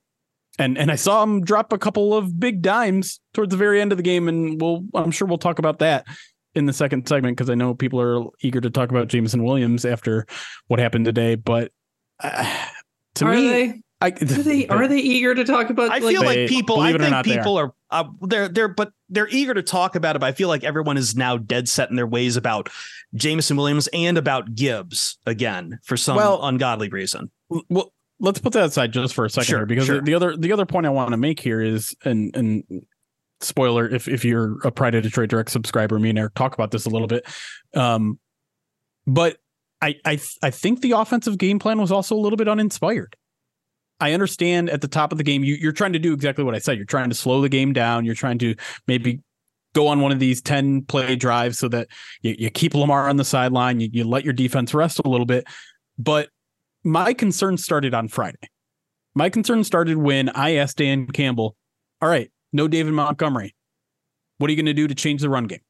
[0.59, 3.91] and and I saw him drop a couple of big dimes towards the very end
[3.91, 6.05] of the game, and we'll I'm sure we'll talk about that
[6.53, 9.85] in the second segment because I know people are eager to talk about Jameson Williams
[9.85, 10.25] after
[10.67, 11.35] what happened today.
[11.35, 11.71] But
[12.19, 12.67] uh,
[13.15, 13.81] to are me, they?
[14.01, 14.67] I, Are they?
[14.69, 15.91] Are they eager to talk about?
[15.91, 16.79] I like, feel like people.
[16.79, 17.73] I believe it or think not, they people are.
[17.89, 20.19] Uh, they're they're but they're eager to talk about it.
[20.19, 22.69] But I feel like everyone is now dead set in their ways about
[23.13, 27.29] Jameson Williams and about Gibbs again for some Well- ungodly reason.
[27.69, 30.01] well let's put that aside just for a second Sure, here, because sure.
[30.01, 32.63] the other the other point I want to make here is and and
[33.41, 36.71] spoiler if if you're a Pride of Detroit direct subscriber, me and Eric talk about
[36.71, 37.25] this a little bit.
[37.75, 38.19] Um
[39.07, 39.37] but
[39.81, 43.15] I I th- I think the offensive game plan was also a little bit uninspired.
[44.01, 46.55] I understand at the top of the game you you're trying to do exactly what
[46.55, 46.77] I said.
[46.77, 48.03] You're trying to slow the game down.
[48.03, 48.55] You're trying to
[48.87, 49.21] maybe
[49.73, 51.87] go on one of these 10 play drives so that
[52.21, 55.25] you, you keep Lamar on the sideline, you, you let your defense rest a little
[55.25, 55.45] bit.
[55.97, 56.29] But
[56.83, 58.49] my concern started on Friday.
[59.13, 61.55] My concern started when I asked Dan Campbell,
[62.01, 63.55] all right, no David Montgomery.
[64.37, 65.61] What are you going to do to change the run game?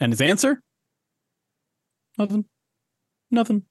[0.00, 0.62] And his answer?
[2.18, 2.44] Nothing.
[3.30, 3.64] Nothing.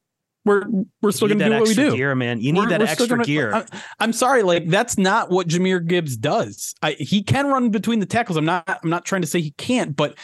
[0.46, 0.64] We're
[1.02, 1.96] we're still going to that do what we extra do.
[1.96, 2.40] gear, man.
[2.40, 3.54] You need We're- that we're extra gonna- gear.
[3.54, 3.66] I,
[4.00, 6.76] I'm sorry, like that's not what Jahmyr Gibbs does.
[6.84, 8.38] I, he can run between the tackles.
[8.38, 8.64] I'm not.
[8.84, 10.16] I'm not trying to say he can't, but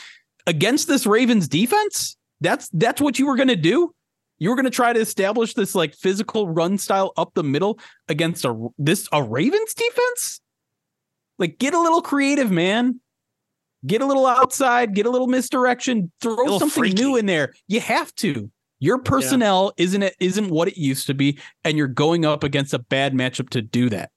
[0.47, 3.93] against this Ravens defense, that's that's what you were going to do.
[4.37, 7.79] You were going to try to establish this like physical run style up the middle
[8.07, 10.39] against a this a Ravens defense.
[11.39, 12.99] Like, get a little creative, man.
[13.87, 14.93] Get a little outside.
[14.93, 16.11] Get a little misdirection.
[16.21, 17.01] Throw little something freaky.
[17.01, 17.53] new in there.
[17.67, 18.51] You have to.
[18.81, 22.73] Your personnel isn't it isn't what it used to be, and you're going up against
[22.73, 24.09] a bad matchup to do that.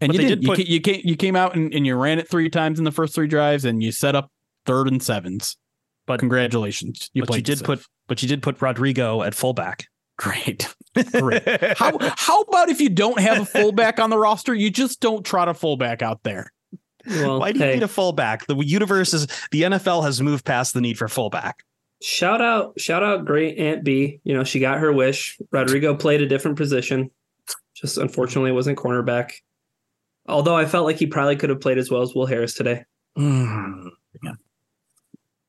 [0.00, 0.40] And But you they did.
[0.40, 2.78] did You, put- you came you came out and, and you ran it three times
[2.78, 4.30] in the first three drives, and you set up
[4.64, 5.56] third and sevens.
[6.06, 7.66] But- congratulations, you but you did safe.
[7.66, 9.86] put but you did put Rodrigo at fullback.
[10.18, 10.72] great.
[11.12, 11.42] Great.
[11.76, 15.26] How how about if you don't have a fullback on the roster, you just don't
[15.26, 16.52] trot a fullback out there?
[17.04, 18.46] Well, Why do you hey, need a fullback?
[18.46, 21.64] The universe is the NFL has moved past the need for fullback.
[22.04, 24.20] Shout out, shout out, great Aunt B.
[24.24, 25.38] You know, she got her wish.
[25.50, 27.10] Rodrigo played a different position,
[27.74, 29.32] just unfortunately wasn't cornerback.
[30.28, 32.84] Although I felt like he probably could have played as well as Will Harris today.
[33.18, 33.90] Mm.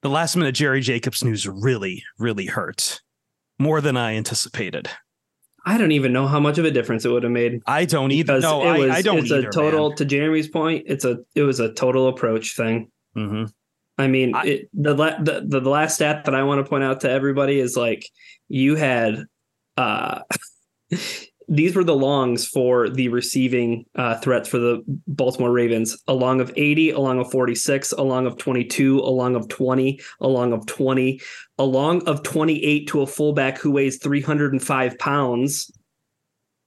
[0.02, 3.02] The last minute Jerry Jacobs news really, really hurt.
[3.58, 4.89] More than I anticipated.
[5.65, 7.62] I don't even know how much of a difference it would have made.
[7.65, 8.39] I don't either.
[8.39, 9.50] No, it was, I, I don't it's either.
[9.50, 10.84] a total to Jeremy's point.
[10.88, 12.91] It's a it was a total approach thing.
[13.15, 13.46] hmm
[13.97, 17.01] I mean, I- it, the, the the last stat that I want to point out
[17.01, 18.10] to everybody is like
[18.47, 19.25] you had
[19.77, 20.21] uh
[21.47, 25.95] these were the longs for the receiving uh, threats for the Baltimore Ravens.
[26.08, 29.47] A long of 80, a long of 46, a long of 22, a long of
[29.47, 31.21] 20, a long of 20,
[31.60, 35.71] a long of 28 to a fullback who weighs 305 pounds.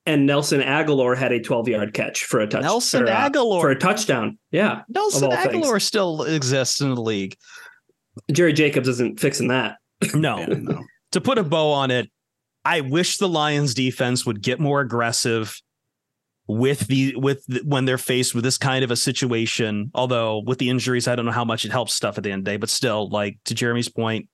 [0.09, 2.62] And Nelson Agholor had a 12 yard catch for a touchdown.
[2.62, 3.61] Nelson or, uh, Agholor.
[3.61, 4.38] for a touchdown.
[4.51, 4.81] Yeah.
[4.88, 5.66] Nelson all things.
[5.66, 7.37] Agholor still exists in the league.
[8.33, 9.77] Jerry Jacobs isn't fixing that.
[10.14, 10.38] No.
[10.38, 10.85] Yeah, no.
[11.12, 12.11] to put a bow on it,
[12.64, 15.61] I wish the Lions defense would get more aggressive
[16.47, 19.90] with the with the, when they're faced with this kind of a situation.
[19.94, 22.40] Although with the injuries, I don't know how much it helps stuff at the end
[22.40, 22.57] of the day.
[22.57, 24.29] But still, like to Jeremy's point,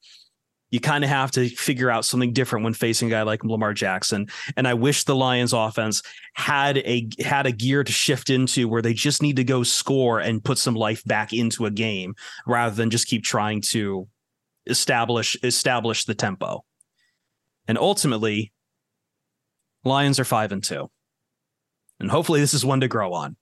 [0.75, 3.73] you kind of have to figure out something different when facing a guy like Lamar
[3.73, 4.27] Jackson.
[4.57, 6.03] And I wish the Lions offense
[6.35, 10.19] had a had a gear to shift into where they just need to go score
[10.19, 14.09] and put some life back into a game rather than just keep trying to
[14.67, 16.65] establish establish the tempo.
[17.69, 18.53] And ultimately,
[19.85, 20.91] Lions are five and two.
[22.01, 23.37] And hopefully this is one to grow on.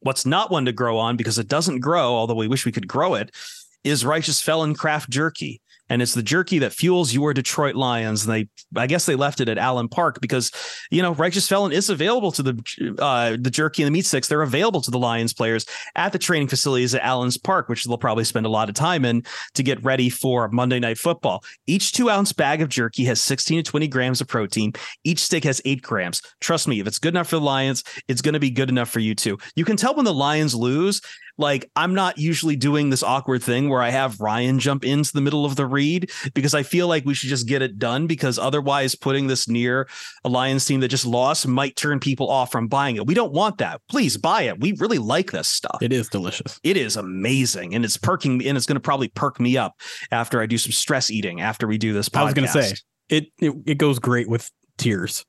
[0.00, 2.88] What's not one to grow on because it doesn't grow, although we wish we could
[2.88, 3.36] grow it,
[3.84, 5.60] is righteous felon craft jerky.
[5.88, 8.26] And it's the jerky that fuels your Detroit Lions.
[8.26, 10.50] And they, I guess, they left it at Allen Park because
[10.90, 14.28] you know Righteous Felon is available to the uh, the jerky and the meat sticks.
[14.28, 17.98] They're available to the Lions players at the training facilities at Allen's Park, which they'll
[17.98, 21.44] probably spend a lot of time in to get ready for Monday Night Football.
[21.66, 24.72] Each two ounce bag of jerky has 16 to 20 grams of protein.
[25.04, 26.22] Each stick has eight grams.
[26.40, 28.88] Trust me, if it's good enough for the Lions, it's going to be good enough
[28.88, 29.38] for you too.
[29.56, 31.00] You can tell when the Lions lose
[31.38, 35.20] like I'm not usually doing this awkward thing where I have Ryan jump into the
[35.20, 38.38] middle of the read because I feel like we should just get it done because
[38.38, 39.88] otherwise putting this near
[40.24, 43.06] a Lions team that just lost might turn people off from buying it.
[43.06, 43.80] We don't want that.
[43.88, 44.60] Please buy it.
[44.60, 45.78] We really like this stuff.
[45.80, 46.60] It is delicious.
[46.62, 49.74] It is amazing and it's perking and it's going to probably perk me up
[50.10, 52.20] after I do some stress eating after we do this podcast.
[52.20, 52.74] I was going to say
[53.08, 55.24] it, it it goes great with tears.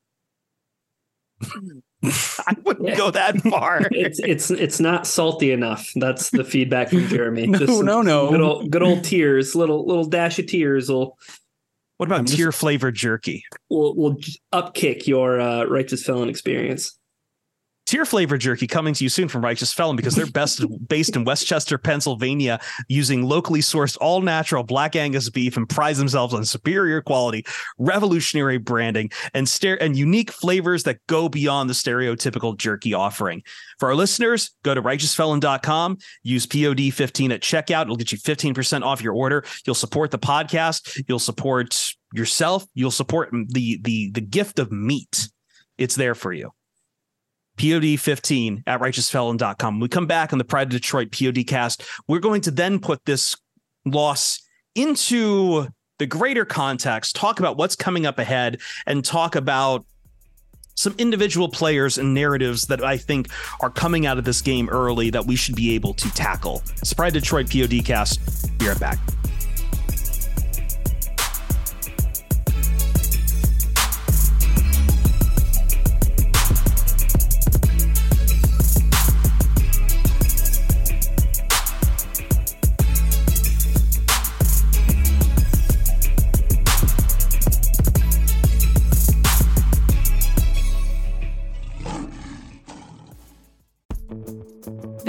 [2.46, 2.96] I wouldn't yeah.
[2.96, 3.80] go that far.
[3.90, 5.90] it's it's it's not salty enough.
[5.96, 7.46] That's the feedback from Jeremy.
[7.46, 8.30] no, Just no, no.
[8.30, 9.54] Good old, good old tears.
[9.54, 11.18] Little little dash of tears will.
[11.96, 13.44] What about tear flavored jerky?
[13.70, 14.16] Will will
[14.52, 16.98] upkick your uh, righteous felon experience.
[17.86, 21.24] Tier flavor jerky coming to you soon from Righteous Felon because they're best based in
[21.24, 26.46] West Chester, Pennsylvania, using locally sourced all natural black Angus beef and prize themselves on
[26.46, 27.44] superior quality,
[27.76, 33.42] revolutionary branding, and stare and unique flavors that go beyond the stereotypical jerky offering.
[33.78, 37.82] For our listeners, go to righteousfelon.com, use POD15 at checkout.
[37.82, 39.44] It'll get you 15% off your order.
[39.66, 45.28] You'll support the podcast, you'll support yourself, you'll support the the the gift of meat.
[45.76, 46.52] It's there for you.
[47.58, 49.80] POD15 at righteousfelon.com.
[49.80, 53.04] We come back on the Pride of Detroit POD cast, we're going to then put
[53.04, 53.36] this
[53.84, 54.40] loss
[54.74, 59.84] into the greater context, talk about what's coming up ahead, and talk about
[60.74, 63.28] some individual players and narratives that I think
[63.60, 66.62] are coming out of this game early that we should be able to tackle.
[66.78, 68.58] It's Pride Detroit POD cast.
[68.58, 68.98] Be right back.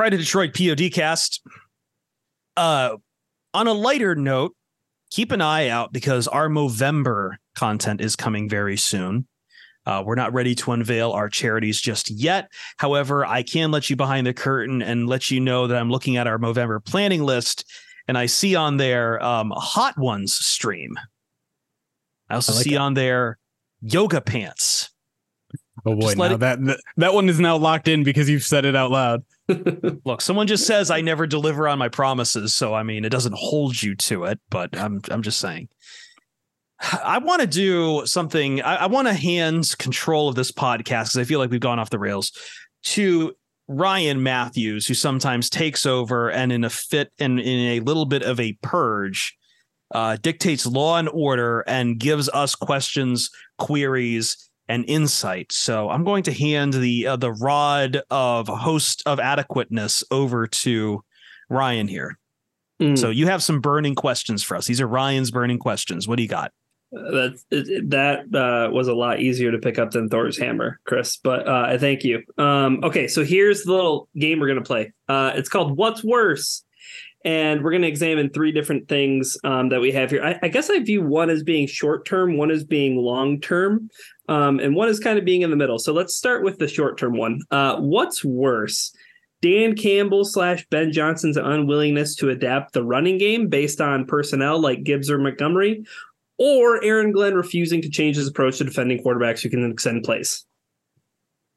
[0.00, 1.40] Pride of Detroit PODcast.
[2.56, 2.96] Uh,
[3.52, 4.56] on a lighter note,
[5.10, 9.28] keep an eye out because our Movember content is coming very soon.
[9.84, 12.50] Uh, we're not ready to unveil our charities just yet.
[12.78, 16.16] However, I can let you behind the curtain and let you know that I'm looking
[16.16, 17.70] at our Movember planning list,
[18.08, 20.94] and I see on there um, Hot Ones stream.
[22.30, 23.36] I also I like see on there
[23.82, 24.88] yoga pants.
[25.84, 26.40] Oh boy, now it...
[26.40, 26.58] that
[26.96, 29.24] that one is now locked in because you've said it out loud.
[30.04, 33.34] Look, someone just says I never deliver on my promises, so I mean it doesn't
[33.36, 35.68] hold you to it, but I'm I'm just saying.
[37.04, 38.62] I want to do something.
[38.62, 41.78] I, I want to hand control of this podcast because I feel like we've gone
[41.78, 42.32] off the rails
[42.84, 43.34] to
[43.68, 48.22] Ryan Matthews, who sometimes takes over and in a fit and in a little bit
[48.22, 49.36] of a purge,
[49.94, 55.50] uh, dictates law and order and gives us questions, queries, and insight.
[55.50, 61.04] So I'm going to hand the uh, the rod of host of adequateness over to
[61.48, 62.16] Ryan here.
[62.80, 62.96] Mm.
[62.96, 64.66] So you have some burning questions for us.
[64.66, 66.06] These are Ryan's burning questions.
[66.06, 66.52] What do you got?
[66.92, 67.38] that
[67.88, 71.18] that uh, was a lot easier to pick up than Thor's hammer, Chris.
[71.18, 72.22] But uh, I thank you.
[72.38, 74.92] Um, okay, so here's the little game we're gonna play.
[75.08, 76.64] Uh, it's called What's Worse,
[77.24, 80.22] and we're gonna examine three different things um, that we have here.
[80.22, 83.90] I, I, guess I view one as being short term, one as being long term,
[84.28, 85.78] um, and one is kind of being in the middle.
[85.78, 87.40] So let's start with the short term one.
[87.50, 88.92] Uh, what's worse?
[89.42, 94.84] Dan Campbell slash Ben Johnson's unwillingness to adapt the running game based on personnel like
[94.84, 95.84] Gibbs or Montgomery,
[96.38, 100.44] or Aaron Glenn refusing to change his approach to defending quarterbacks who can extend plays.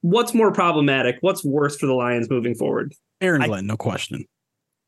[0.01, 1.17] What's more problematic?
[1.21, 2.93] What's worse for the Lions moving forward?
[3.21, 4.25] Aaron I- Glenn, no question.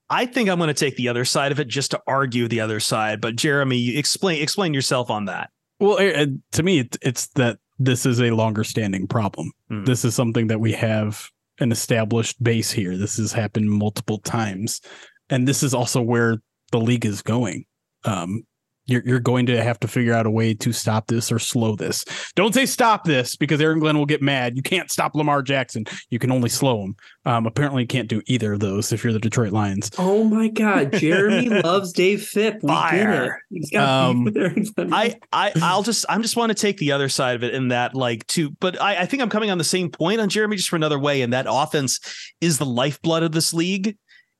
[0.09, 2.59] I think I'm going to take the other side of it just to argue the
[2.59, 3.21] other side.
[3.21, 5.49] But Jeremy, explain explain yourself on that.
[5.79, 9.51] Well, uh, to me, it, it's that this is a longer standing problem.
[9.69, 9.83] Hmm.
[9.85, 11.29] This is something that we have
[11.59, 12.97] an established base here.
[12.97, 14.81] This has happened multiple times,
[15.29, 16.37] and this is also where
[16.71, 17.65] the league is going.
[18.03, 18.43] Um,
[18.85, 21.75] you're you're going to have to figure out a way to stop this or slow
[21.75, 22.05] this.
[22.35, 24.55] Don't say stop this because Aaron Glenn will get mad.
[24.55, 25.85] You can't stop Lamar Jackson.
[26.09, 26.95] You can only slow him.
[27.25, 29.89] Um, apparently, you can't do either of those if you're the Detroit Lions.
[29.97, 32.55] Oh my God, Jeremy loves Dave Fipp.
[32.61, 33.05] We get it.
[33.05, 33.41] Fire.
[33.49, 36.77] He's got Um, beef with Aaron I, I I'll just I'm just want to take
[36.77, 39.49] the other side of it in that like too, but I, I think I'm coming
[39.49, 41.99] on the same point on Jeremy just for another way, and that offense
[42.41, 43.97] is the lifeblood of this league.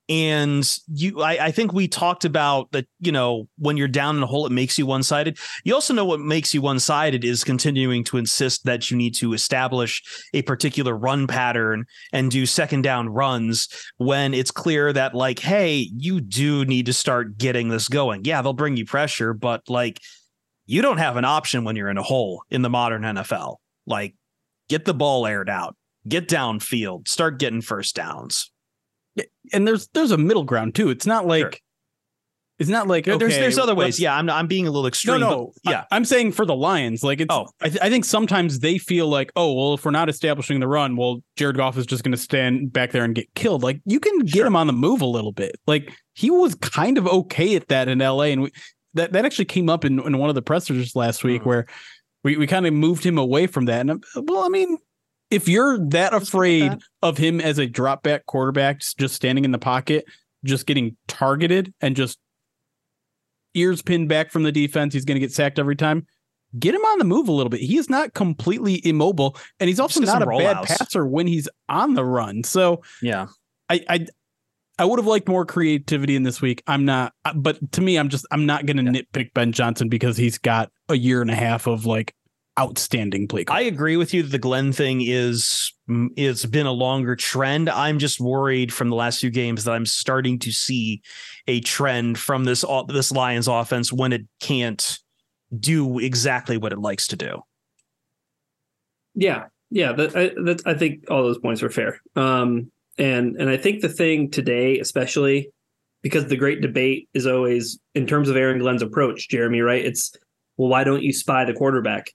[0.07, 4.23] And you I, I think we talked about that, you know, when you're down in
[4.23, 5.37] a hole, it makes you one-sided.
[5.63, 9.33] You also know what makes you one-sided is continuing to insist that you need to
[9.33, 10.03] establish
[10.33, 15.89] a particular run pattern and do second down runs when it's clear that like, hey,
[15.97, 18.21] you do need to start getting this going.
[18.25, 19.99] Yeah, they'll bring you pressure, but like
[20.65, 23.57] you don't have an option when you're in a hole in the modern NFL.
[23.85, 24.15] Like,
[24.67, 25.75] get the ball aired out,
[26.07, 28.51] get downfield, start getting first downs.
[29.53, 30.89] And there's there's a middle ground too.
[30.89, 31.51] It's not like Sure.
[32.59, 33.99] it's not like There- there's there's other ways.
[33.99, 35.19] Yeah, I'm I'm being a little extreme.
[35.19, 35.35] no, but
[35.65, 35.71] no.
[35.71, 37.33] yeah, I, am saying for the Lions, like it's.
[37.33, 37.47] Oh.
[37.61, 40.67] I, th- I think sometimes they feel like, oh, well, if we're not establishing the
[40.67, 43.61] run, well, Jared Goff is just going to stand back there and get killed.
[43.63, 44.47] Like you can get Sure.
[44.47, 45.55] him on the move a little bit.
[45.67, 48.31] Like he was kind of okay at that in L.A.
[48.31, 48.51] and we,
[48.95, 51.45] that that actually came up in, in one of the pressers last week Mhm.
[51.45, 51.65] where
[52.23, 53.81] we we kind of moved him away from that.
[53.81, 54.77] And well, I mean.
[55.31, 56.81] If you're that afraid that.
[57.01, 60.05] of him as a drop back quarterback, just standing in the pocket,
[60.43, 62.19] just getting targeted and just
[63.55, 64.93] ears pinned back from the defense.
[64.93, 66.05] He's going to get sacked every time.
[66.59, 67.59] Get him on the move a little bit.
[67.59, 70.65] He is not completely immobile, and he's also not a some bad rollouts.
[70.65, 72.43] passer when he's on the run.
[72.43, 73.27] So yeah.
[73.69, 74.05] I I,
[74.77, 76.63] I would have liked more creativity in this week.
[76.67, 79.89] I'm not, uh, but to me, I'm just I'm not going to nitpick Ben Johnson
[79.89, 82.13] because he's got a year and a half of like
[82.59, 83.45] outstanding play.
[83.47, 85.73] I agree with you that the Glenn thing is
[86.15, 87.69] it's been a longer trend.
[87.69, 91.01] I'm just worried from the last few games that I'm starting to see
[91.47, 94.99] a trend from this o- this Lions offense when it can't
[95.57, 97.41] do exactly what it likes to do.
[99.13, 99.93] Yeah, yeah.
[99.93, 102.01] That, I, that, I think all those points are fair.
[102.15, 105.49] Um, and and I think the thing today, especially
[106.01, 109.61] because the great debate is always in terms of Aaron Glenn's approach, Jeremy.
[109.61, 109.85] Right?
[109.85, 110.13] It's
[110.57, 112.11] well, why don't you spy the quarterback?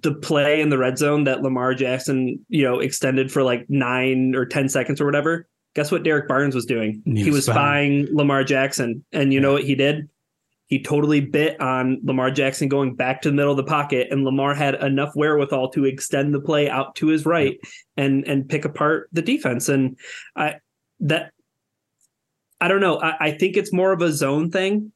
[0.00, 4.34] The play in the red zone that Lamar Jackson, you know, extended for like nine
[4.34, 5.46] or ten seconds or whatever.
[5.74, 7.02] Guess what Derrick Barnes was doing?
[7.04, 10.08] He He, was spying Lamar Jackson, and you know what he did?
[10.66, 14.24] He totally bit on Lamar Jackson going back to the middle of the pocket, and
[14.24, 17.58] Lamar had enough wherewithal to extend the play out to his right
[17.96, 19.68] and and pick apart the defense.
[19.68, 19.98] And
[20.34, 20.56] I
[21.00, 21.32] that
[22.60, 23.00] I don't know.
[23.00, 24.92] I, I think it's more of a zone thing.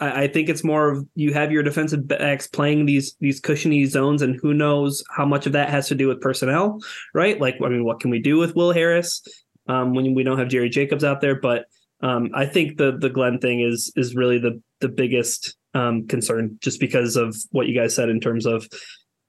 [0.00, 3.84] I, I think it's more of you have your defensive backs playing these these cushiony
[3.86, 6.78] zones, and who knows how much of that has to do with personnel,
[7.14, 7.40] right?
[7.40, 9.22] Like, I mean, what can we do with Will Harris
[9.68, 11.40] um, when we don't have Jerry Jacobs out there?
[11.40, 11.66] But
[12.00, 16.58] um, I think the the Glenn thing is is really the the biggest um, concern,
[16.60, 18.66] just because of what you guys said in terms of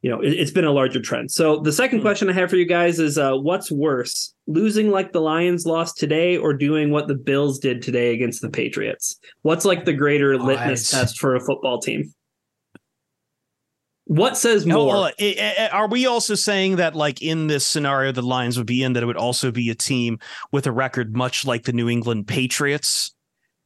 [0.01, 1.31] you know it, it's been a larger trend.
[1.31, 2.03] So the second Hmm.
[2.03, 5.97] question I have for you guys is, uh, what's worse, losing like the Lions lost
[5.97, 9.17] today, or doing what the Bills did today against the Patriots?
[9.41, 12.13] What's like the greater litmus test for a football team?
[14.05, 14.95] What says Oh, more?
[14.95, 18.65] uh, i- i- are we also saying that, like in this scenario, the Lions would
[18.65, 20.17] be in that it would also be a team
[20.51, 23.13] with a record much like the New England Patriots?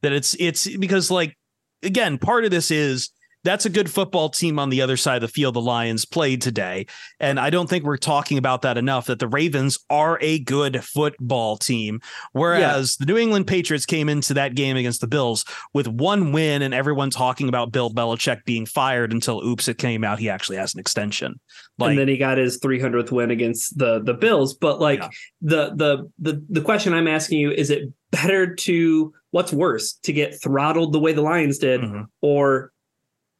[0.02, 1.34] That it's it's because like
[1.82, 3.08] again, part of this is
[3.44, 5.54] that's a good football team on the other side of the field.
[5.54, 6.86] The Lions played today.
[7.20, 10.82] And I don't think we're talking about that enough that the Ravens are a good
[10.82, 12.00] football team.
[12.32, 13.04] Whereas yeah.
[13.04, 16.72] the New England Patriots came into that game against the Bills with one win and
[16.74, 20.74] everyone talking about Bill Belichick being fired until oops, it came out he actually has
[20.74, 21.38] an extension.
[21.78, 24.54] Like, and then he got his 300th win against the the Bills.
[24.54, 25.08] But like yeah.
[25.42, 30.12] the the the the question I'm asking you is it better to what's worse to
[30.12, 32.02] get throttled the way the Lions did mm-hmm.
[32.22, 32.72] or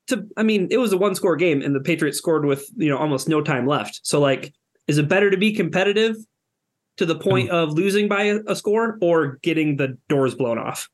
[0.09, 2.89] to I mean, it was a one score game and the Patriots scored with, you
[2.89, 4.01] know, almost no time left.
[4.03, 4.53] So like
[4.87, 6.17] is it better to be competitive
[6.99, 7.57] to the point mm-hmm.
[7.57, 10.89] of losing by a, a score or getting the doors blown off?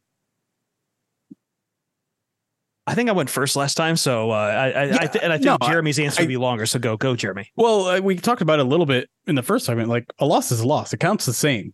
[2.86, 5.32] I think I went first last time, so uh, I, I, yeah, I th- and
[5.32, 6.66] I think no, Jeremy's answer I, would be longer.
[6.66, 7.48] So go, go, Jeremy.
[7.54, 9.88] Well, uh, we talked about it a little bit in the first segment.
[9.88, 11.72] Like a loss is a loss; it counts the same.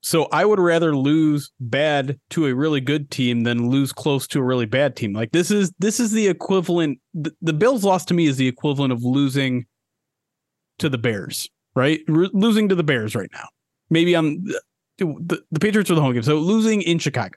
[0.00, 4.38] So I would rather lose bad to a really good team than lose close to
[4.38, 5.12] a really bad team.
[5.12, 7.00] Like this is this is the equivalent.
[7.14, 9.66] The, the Bills loss to me is the equivalent of losing
[10.78, 12.00] to the Bears, right?
[12.08, 13.48] R- losing to the Bears right now.
[13.90, 14.44] Maybe I'm
[14.98, 17.36] the, the Patriots are the home game, so losing in Chicago,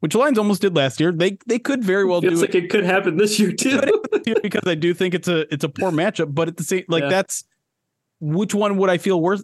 [0.00, 1.12] which Lions almost did last year.
[1.12, 2.64] They they could very well Feels do like it.
[2.64, 3.80] it could happen this year too,
[4.42, 6.34] because I do think it's a it's a poor matchup.
[6.34, 7.08] But at the same, like yeah.
[7.08, 7.44] that's
[8.20, 9.42] which one would I feel worse?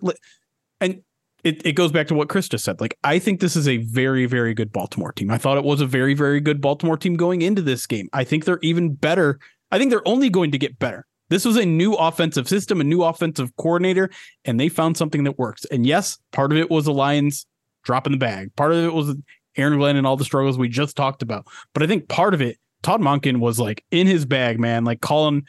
[0.81, 1.03] And
[1.45, 2.81] it, it goes back to what Chris just said.
[2.81, 5.31] Like, I think this is a very, very good Baltimore team.
[5.31, 8.09] I thought it was a very, very good Baltimore team going into this game.
[8.13, 9.39] I think they're even better.
[9.71, 11.07] I think they're only going to get better.
[11.31, 14.11] This was a new offensive system, a new offensive coordinator,
[14.45, 15.65] and they found something that works.
[15.67, 17.47] And yes, part of it was the Lions
[17.85, 18.55] dropping the bag.
[18.55, 19.17] Part of it was
[19.57, 21.47] Aaron Glenn and all the struggles we just talked about.
[21.73, 25.01] But I think part of it, Todd Monken was like in his bag, man, like
[25.01, 25.45] calling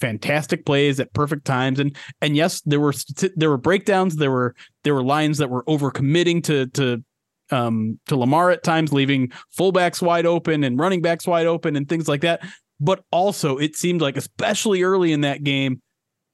[0.00, 1.80] fantastic plays at perfect times.
[1.80, 2.94] And and yes there were
[3.36, 4.16] there were breakdowns.
[4.16, 7.02] There were there were lines that were over committing to to
[7.50, 11.88] um to Lamar at times leaving fullbacks wide open and running backs wide open and
[11.88, 12.40] things like that.
[12.80, 15.80] But also it seemed like especially early in that game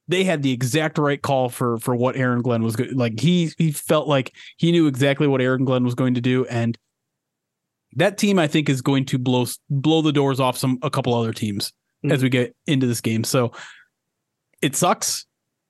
[0.09, 3.51] they had the exact right call for for what Aaron Glenn was good like he
[3.57, 6.45] he felt like he knew exactly what Aaron Glenn was going to do.
[6.45, 6.77] And
[7.95, 11.13] that team I think is going to blow blow the doors off some a couple
[11.13, 11.71] other teams
[12.09, 13.23] as we get into this game.
[13.23, 13.51] So
[14.61, 15.25] it sucks.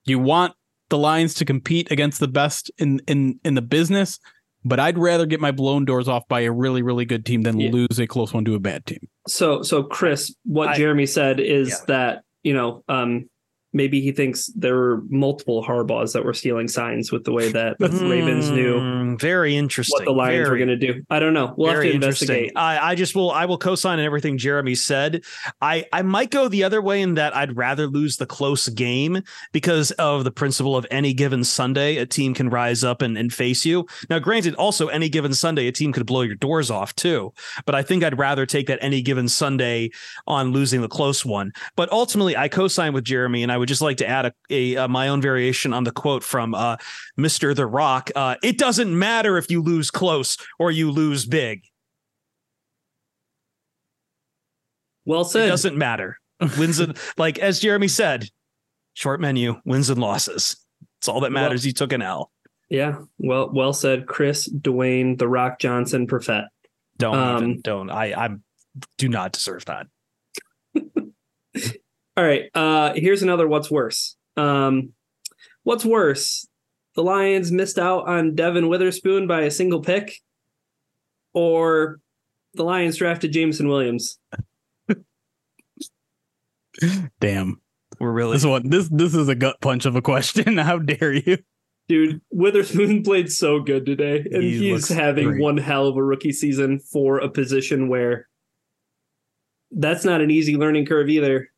[0.05, 0.53] You want
[0.89, 4.19] the Lions to compete against the best in in in the business,
[4.63, 7.59] but I'd rather get my blown doors off by a really really good team than
[7.59, 7.71] yeah.
[7.71, 9.07] lose a close one to a bad team.
[9.27, 11.85] So so Chris, what I, Jeremy said is yeah.
[11.87, 13.29] that you know um,
[13.73, 17.77] maybe he thinks there were multiple Harbaughs that were stealing signs with the way that
[17.79, 18.79] the Ravens knew.
[19.17, 19.99] Very interesting.
[19.99, 21.03] What the Lions very, were going to do.
[21.09, 21.53] I don't know.
[21.57, 22.53] We'll have to investigate.
[22.55, 23.31] I, I just will.
[23.31, 25.23] I will co-sign on everything Jeremy said.
[25.61, 29.21] I I might go the other way in that I'd rather lose the close game
[29.51, 33.33] because of the principle of any given Sunday a team can rise up and, and
[33.33, 33.85] face you.
[34.09, 37.33] Now, granted, also any given Sunday a team could blow your doors off too.
[37.65, 39.91] But I think I'd rather take that any given Sunday
[40.27, 41.51] on losing the close one.
[41.75, 44.75] But ultimately, I co-sign with Jeremy, and I would just like to add a, a,
[44.75, 46.77] a my own variation on the quote from uh,
[47.17, 47.55] Mr.
[47.55, 48.11] The Rock.
[48.15, 51.63] Uh, it doesn't matter if you lose close or you lose big.
[55.05, 55.47] Well said.
[55.47, 56.17] It doesn't matter.
[56.57, 58.29] Wins and like as Jeremy said,
[58.93, 60.55] short menu, wins and losses.
[60.99, 61.63] It's all that matters.
[61.63, 62.31] Well, you took an L.
[62.69, 62.99] Yeah.
[63.17, 66.47] Well, well said, Chris, Dwayne, The Rock Johnson, Perfett.
[66.97, 67.89] Don't um, even, don't.
[67.89, 68.29] I I
[68.97, 69.87] do not deserve that.
[72.15, 72.49] All right.
[72.53, 74.15] Uh, here's another what's worse.
[74.37, 74.93] Um,
[75.63, 76.47] what's worse?
[76.95, 80.19] The Lions missed out on Devon Witherspoon by a single pick,
[81.33, 81.99] or
[82.53, 84.19] the Lions drafted Jameson Williams.
[87.19, 87.59] Damn.
[87.99, 88.69] We're really this one.
[88.69, 90.57] This this is a gut punch of a question.
[90.59, 91.37] How dare you?
[91.87, 95.41] Dude, Witherspoon played so good today, and he he's having great.
[95.41, 98.27] one hell of a rookie season for a position where
[99.71, 101.49] that's not an easy learning curve either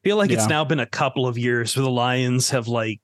[0.00, 0.38] I feel like yeah.
[0.38, 3.00] it's now been a couple of years where the Lions have like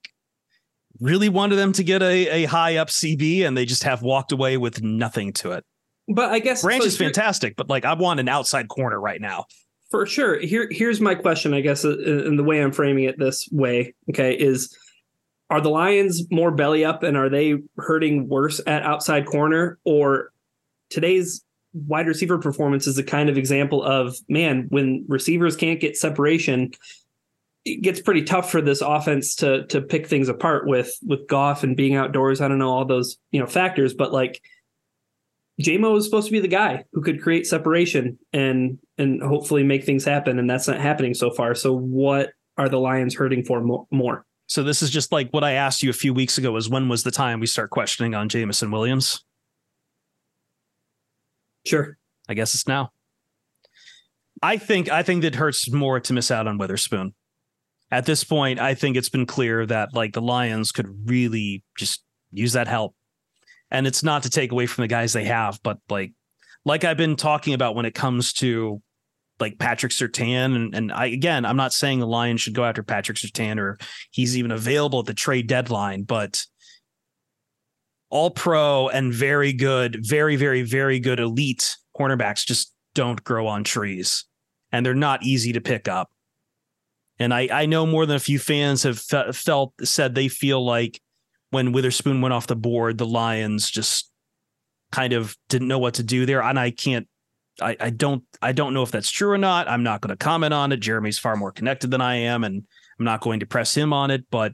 [1.00, 4.32] really wanted them to get a, a high up CB and they just have walked
[4.32, 5.64] away with nothing to it.
[6.08, 9.20] But I guess Branch so is fantastic, but like I want an outside corner right
[9.20, 9.46] now.
[9.90, 10.38] For sure.
[10.38, 13.94] Here here's my question, I guess, uh, in the way I'm framing it this way,
[14.10, 14.76] okay, is
[15.48, 20.32] are the Lions more belly up and are they hurting worse at outside corner or
[20.90, 25.96] today's wide receiver performance is a kind of example of man when receivers can't get
[25.96, 26.70] separation
[27.66, 31.64] it gets pretty tough for this offense to to pick things apart with with Goff
[31.64, 32.40] and being outdoors.
[32.40, 34.40] I don't know all those you know factors, but like
[35.60, 39.84] JMO is supposed to be the guy who could create separation and and hopefully make
[39.84, 41.56] things happen, and that's not happening so far.
[41.56, 44.24] So what are the Lions hurting for more?
[44.46, 46.88] So this is just like what I asked you a few weeks ago: is when
[46.88, 49.24] was the time we start questioning on Jameson Williams?
[51.66, 51.98] Sure.
[52.28, 52.92] I guess it's now.
[54.40, 57.12] I think I think that hurts more to miss out on Witherspoon.
[57.96, 62.04] At this point, I think it's been clear that like the Lions could really just
[62.30, 62.94] use that help.
[63.70, 66.12] And it's not to take away from the guys they have, but like
[66.66, 68.82] like I've been talking about when it comes to
[69.40, 72.82] like Patrick Surtain and and I again, I'm not saying the Lions should go after
[72.82, 73.78] Patrick Surtain or
[74.10, 76.44] he's even available at the trade deadline, but
[78.10, 83.64] all pro and very good, very, very, very good elite cornerbacks just don't grow on
[83.64, 84.26] trees
[84.70, 86.10] and they're not easy to pick up.
[87.18, 90.64] And I, I know more than a few fans have fe- felt said they feel
[90.64, 91.00] like
[91.50, 94.10] when Witherspoon went off the board, the Lions just
[94.92, 96.42] kind of didn't know what to do there.
[96.42, 97.08] And I can't,
[97.60, 99.68] I, I don't, I don't know if that's true or not.
[99.68, 100.78] I'm not going to comment on it.
[100.80, 102.66] Jeremy's far more connected than I am, and
[102.98, 104.26] I'm not going to press him on it.
[104.30, 104.52] But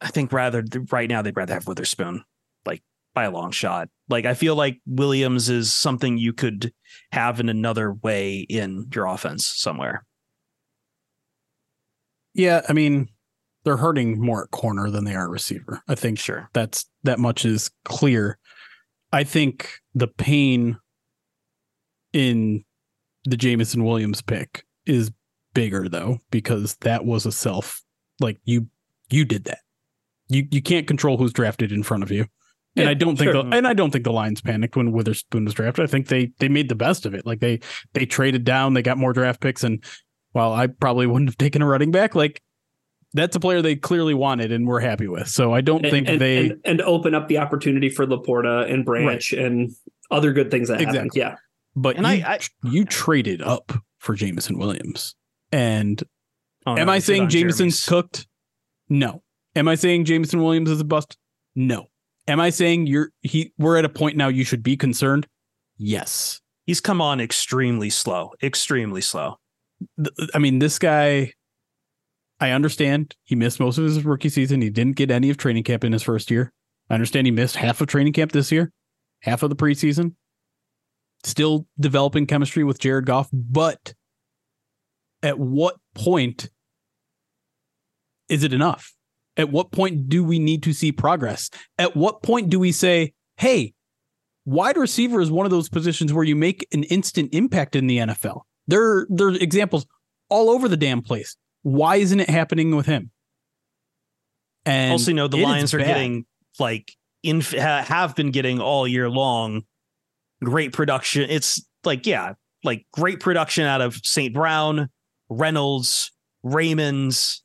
[0.00, 2.24] I think rather right now they'd rather have Witherspoon,
[2.64, 2.82] like
[3.14, 3.88] by a long shot.
[4.08, 6.72] Like I feel like Williams is something you could
[7.10, 10.04] have in another way in your offense somewhere.
[12.34, 13.08] Yeah, I mean,
[13.64, 15.82] they're hurting more at corner than they are receiver.
[15.88, 16.48] I think Sure.
[16.52, 18.38] that's that much is clear.
[19.12, 20.78] I think the pain
[22.12, 22.64] in
[23.24, 25.10] the Jameson Williams pick is
[25.54, 27.82] bigger though because that was a self
[28.20, 28.68] like you
[29.10, 29.58] you did that.
[30.28, 32.26] You you can't control who's drafted in front of you.
[32.74, 33.42] And Yeah, I don't think sure.
[33.42, 35.84] the, and I don't think the Lions panicked when Witherspoon was drafted.
[35.84, 37.26] I think they they made the best of it.
[37.26, 37.60] Like they
[37.92, 39.84] they traded down, they got more draft picks and
[40.32, 42.42] while I probably wouldn't have taken a running back, like
[43.14, 45.28] that's a player they clearly wanted and were happy with.
[45.28, 48.84] So I don't think and, they and, and open up the opportunity for LaPorta and
[48.84, 49.70] Branch and
[50.10, 50.94] other good things that happen.
[51.06, 51.20] Exactly.
[51.20, 51.36] Yeah.
[51.76, 55.14] But And you, I- I- you traded up for Jameson Williams.
[55.52, 56.02] And
[56.64, 57.84] Oh, am no, I saying on Jameson's Jeremy's.
[57.86, 58.26] cooked?
[58.88, 59.22] No.
[59.56, 61.16] Am I saying Jameson Williams is a bust?
[61.56, 61.86] No.
[62.28, 65.26] Am I saying you're he we're at a point now you should be concerned?
[65.76, 66.40] Yes.
[66.64, 69.36] He's come on extremely slow, extremely slow.
[70.34, 71.32] I mean, this guy
[72.42, 74.62] I understand he missed most of his rookie season.
[74.62, 76.52] He didn't get any of training camp in his first year.
[76.90, 78.72] I understand he missed half of training camp this year,
[79.20, 80.16] half of the preseason.
[81.22, 83.94] Still developing chemistry with Jared Goff, but
[85.22, 86.50] at what point
[88.28, 88.92] is it enough?
[89.36, 91.48] At what point do we need to see progress?
[91.78, 93.72] At what point do we say, hey,
[94.44, 97.98] wide receiver is one of those positions where you make an instant impact in the
[97.98, 98.40] NFL?
[98.66, 99.86] There, there are examples
[100.28, 101.36] all over the damn place.
[101.62, 103.10] Why isn't it happening with him?
[104.64, 105.86] And also, you know, the Lions are bad.
[105.86, 106.26] getting
[106.58, 106.92] like
[107.22, 109.62] in ha- have been getting all year long
[110.42, 111.28] great production.
[111.28, 112.34] It's like, yeah,
[112.64, 114.32] like great production out of St.
[114.34, 114.88] Brown,
[115.28, 116.12] Reynolds,
[116.44, 117.40] Raymonds.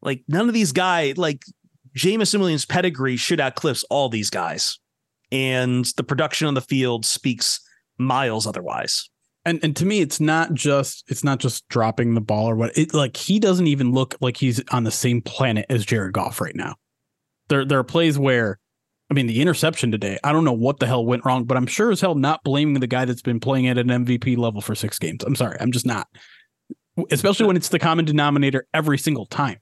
[0.00, 1.42] Like none of these guys, like
[1.94, 4.78] Jameson Williams' pedigree should eclipse all these guys.
[5.30, 7.60] And the production on the field speaks
[7.98, 9.10] miles otherwise.
[9.48, 12.76] And and to me it's not just it's not just dropping the ball or what
[12.76, 16.40] it like he doesn't even look like he's on the same planet as Jared Goff
[16.40, 16.74] right now.
[17.48, 18.58] There there are plays where
[19.10, 21.66] I mean the interception today, I don't know what the hell went wrong, but I'm
[21.66, 24.74] sure as hell not blaming the guy that's been playing at an MVP level for
[24.74, 25.24] 6 games.
[25.24, 26.06] I'm sorry, I'm just not.
[27.10, 29.58] Especially when it's the common denominator every single time.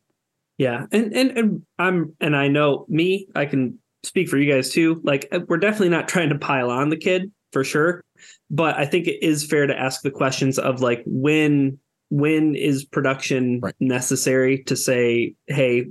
[0.59, 4.70] Yeah, and and and I'm and I know me, I can speak for you guys
[4.70, 5.01] too.
[5.05, 8.03] Like uh, we're definitely not trying to pile on the kid for sure,
[8.51, 11.78] but I think it is fair to ask the questions of like when
[12.09, 13.74] when is production Right.
[13.80, 15.86] necessary to say, hey,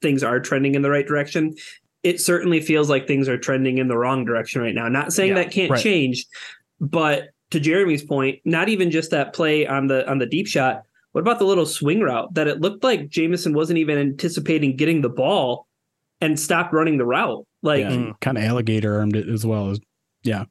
[0.00, 1.54] things are trending in the right direction.
[2.04, 4.88] It certainly feels like things are trending in the wrong direction right now.
[4.88, 5.82] Not saying Yeah, that can't right.
[5.82, 6.26] change,
[6.80, 10.82] but to Jeremy's point, not even just that play on the on the deep shot.
[11.12, 15.00] What about the little swing route that it looked like Jameson wasn't even anticipating getting
[15.00, 15.66] the ball
[16.20, 17.44] and stopped running the route?
[17.62, 18.20] Like, yeah, Mm.
[18.20, 19.80] kind of alligator armed it as well as
[20.22, 20.44] yeah.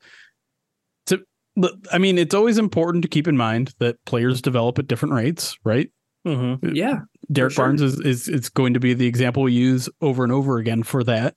[1.91, 5.57] I mean, it's always important to keep in mind that players develop at different rates,
[5.63, 5.89] right?
[6.25, 6.75] Mm-hmm.
[6.75, 6.99] yeah,
[7.31, 7.65] Derek sure.
[7.65, 10.83] Barnes is, is is going to be the example we use over and over again
[10.83, 11.35] for that.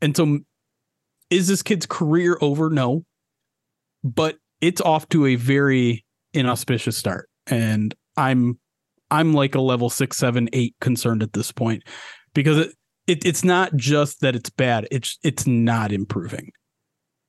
[0.00, 0.40] And so
[1.30, 2.68] is this kid's career over?
[2.68, 3.04] No.
[4.02, 6.04] But it's off to a very
[6.34, 7.28] inauspicious start.
[7.46, 8.58] And I'm
[9.10, 11.84] I'm like a level six, seven, eight concerned at this point
[12.34, 12.72] because it,
[13.06, 16.50] it it's not just that it's bad, it's it's not improving.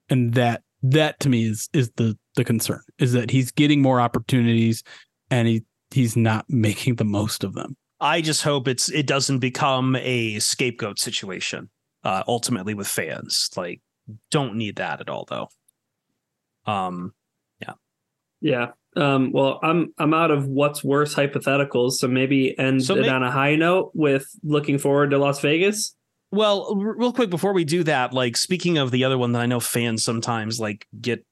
[0.10, 4.00] And that that to me is is the the concern is that he's getting more
[4.02, 4.84] opportunities
[5.30, 7.76] and he he's not making the most of them.
[8.00, 11.70] I just hope it's it doesn't become a scapegoat situation
[12.04, 13.50] uh ultimately with fans.
[13.56, 13.82] Like
[14.32, 15.48] don't need that at all though.
[16.66, 17.14] Um
[17.62, 17.74] yeah.
[18.42, 18.68] Yeah.
[18.96, 23.10] Um, well, I'm I'm out of what's worse hypotheticals, so maybe end So it may-
[23.10, 25.96] on a high note with looking forward to Las Vegas.
[26.32, 29.42] well, r- real quick before we do that, like speaking of the other one that
[29.42, 31.26] I know fans sometimes like get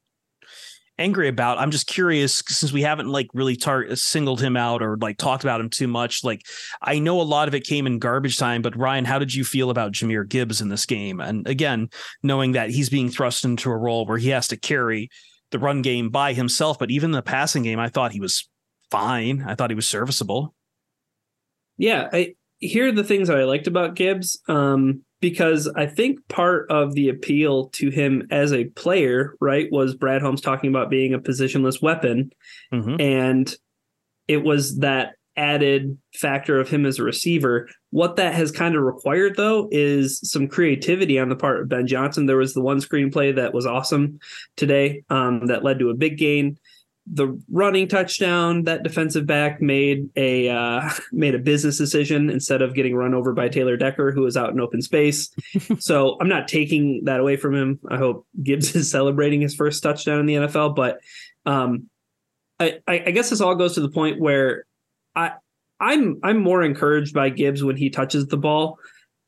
[0.98, 1.58] angry about.
[1.58, 5.44] I'm just curious since we haven't like really tar- singled him out or like talked
[5.44, 6.24] about him too much.
[6.24, 6.44] Like
[6.82, 9.44] I know a lot of it came in garbage time, but Ryan, how did you
[9.44, 11.20] feel about Jahmyr Gibbs in this game?
[11.20, 11.90] And again,
[12.24, 15.10] knowing that he's being thrust into a role where he has to carry
[15.52, 18.50] the run game by himself, but even the passing game, I thought he was
[18.90, 19.44] fine.
[19.46, 20.54] I thought he was serviceable.
[21.78, 24.40] Yeah, I here are the things that I liked about Gibbs.
[24.48, 29.96] Um, because I think part of the appeal to him as a player, right, was
[29.96, 32.34] Brad Holmes talking about being a positionless weapon.
[32.74, 33.00] Mm-hmm.
[33.00, 33.56] And
[34.28, 37.70] it was that added factor of him as a receiver.
[37.92, 41.88] What that has kind of required, though, is some creativity on the part of Ben
[41.88, 42.26] Johnson.
[42.26, 44.20] There was the one screenplay that was awesome
[44.58, 46.58] today um, that led to a big gain
[47.14, 52.74] the running touchdown that defensive back made a uh, made a business decision instead of
[52.74, 55.30] getting run over by Taylor Decker who was out in open space.
[55.80, 57.80] so I'm not taking that away from him.
[57.90, 61.00] I hope Gibbs is celebrating his first touchdown in the NFL, but
[61.46, 61.90] um,
[62.60, 64.66] I, I guess this all goes to the point where
[65.16, 65.34] I
[65.80, 68.80] I'm I'm more encouraged by Gibbs when he touches the ball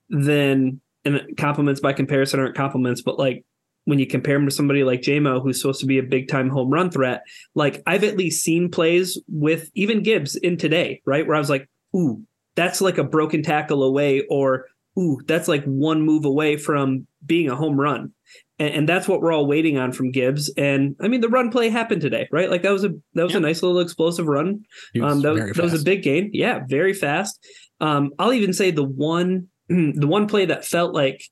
[0.10, 3.44] than and compliments by comparison aren't compliments, but like
[3.86, 6.50] when you compare him to somebody like JMO, who's supposed to be a big time
[6.50, 7.24] home run threat,
[7.56, 11.26] like I've at least seen plays with even Gibbs in today, right?
[11.26, 12.24] Where I was like, ooh,
[12.56, 14.68] that's like a broken tackle away, or
[14.98, 18.14] ooh, that's like one move away from being a home run.
[18.60, 20.52] And, and that's what we're all waiting on from Gibbs.
[20.56, 22.50] And I mean, the run play happened today, right?
[22.50, 23.40] Like that was a that was yeah.
[23.40, 24.64] a nice little explosive run.
[25.02, 26.30] Um, that, that was a big gain.
[26.34, 27.46] Yeah, very fast.
[27.82, 31.24] Um, I'll even say the one the one play that felt like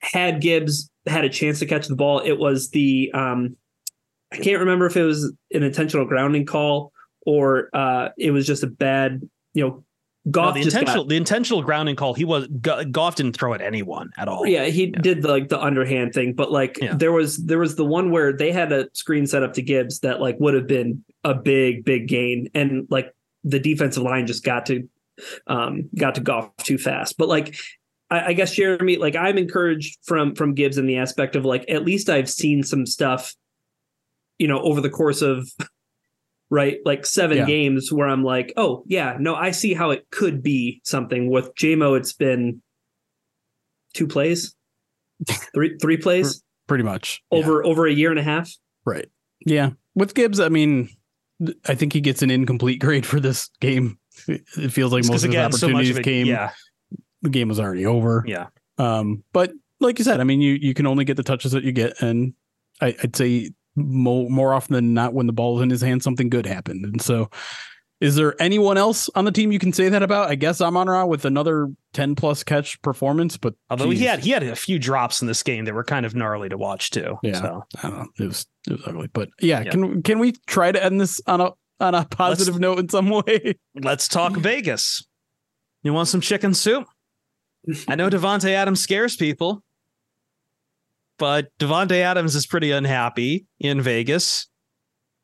[0.00, 3.56] had Gibbs had a chance to catch the ball, it was the um,
[4.32, 6.92] I can't remember if it was an intentional grounding call
[7.24, 9.84] or uh, it was just a bad, you know,
[10.28, 12.12] Goff no, the intentional got, the intentional grounding call.
[12.12, 14.44] He was Goff didn't throw at anyone at all.
[14.44, 15.00] Yeah, he yeah.
[15.00, 16.96] did the, like the underhand thing, but like yeah.
[16.96, 20.00] there was there was the one where they had a screen set up to Gibbs
[20.00, 24.42] that like would have been a big big gain, and like the defensive line just
[24.42, 24.88] got to
[25.46, 27.16] um got to Goff too fast.
[27.18, 27.54] But like
[28.10, 31.64] I, I guess Jeremy, like I'm encouraged from from Gibbs in the aspect of like
[31.68, 33.34] at least I've seen some stuff,
[34.38, 35.48] you know, over the course of
[36.50, 37.46] right like seven yeah.
[37.46, 41.30] games where I'm like, oh yeah, no, I see how it could be something.
[41.30, 42.62] With JMO, it's been
[43.94, 44.54] two plays,
[45.54, 47.70] three three plays, pretty much over yeah.
[47.70, 48.50] over a year and a half.
[48.84, 49.10] Right.
[49.44, 49.70] Yeah.
[49.94, 50.90] With Gibbs, I mean,
[51.66, 53.98] I think he gets an incomplete grade for this game.
[54.28, 56.52] It feels like most of his opportunities so of it, came yeah
[57.26, 58.24] the game was already over.
[58.26, 58.46] Yeah.
[58.78, 61.64] Um, but like you said, I mean, you you can only get the touches that
[61.64, 62.34] you get, and
[62.80, 66.02] I, would say more more often than not, when the ball is in his hand,
[66.02, 66.84] something good happened.
[66.84, 67.30] And so,
[68.00, 70.30] is there anyone else on the team you can say that about?
[70.30, 74.00] I guess Amon Ra with another ten plus catch performance, but although geez.
[74.00, 76.48] he had he had a few drops in this game that were kind of gnarly
[76.48, 77.18] to watch too.
[77.22, 77.64] Yeah, so.
[77.82, 78.08] I don't know.
[78.18, 79.70] It was it was ugly, but yeah, yeah.
[79.70, 81.50] Can can we try to end this on a
[81.80, 83.56] on a positive let's, note in some way?
[83.74, 85.06] Let's talk Vegas.
[85.82, 86.86] You want some chicken soup?
[87.88, 89.62] I know Davante Adams scares people,
[91.18, 94.48] but Davante Adams is pretty unhappy in Vegas.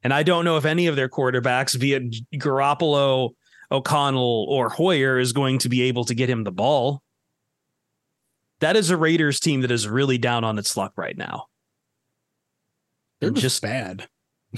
[0.03, 3.31] And I don't know if any of their quarterbacks, be it Garoppolo,
[3.71, 7.03] O'Connell, or Hoyer, is going to be able to get him the ball.
[8.61, 11.47] That is a Raiders team that is really down on its luck right now.
[13.21, 14.09] They're, They're just bad.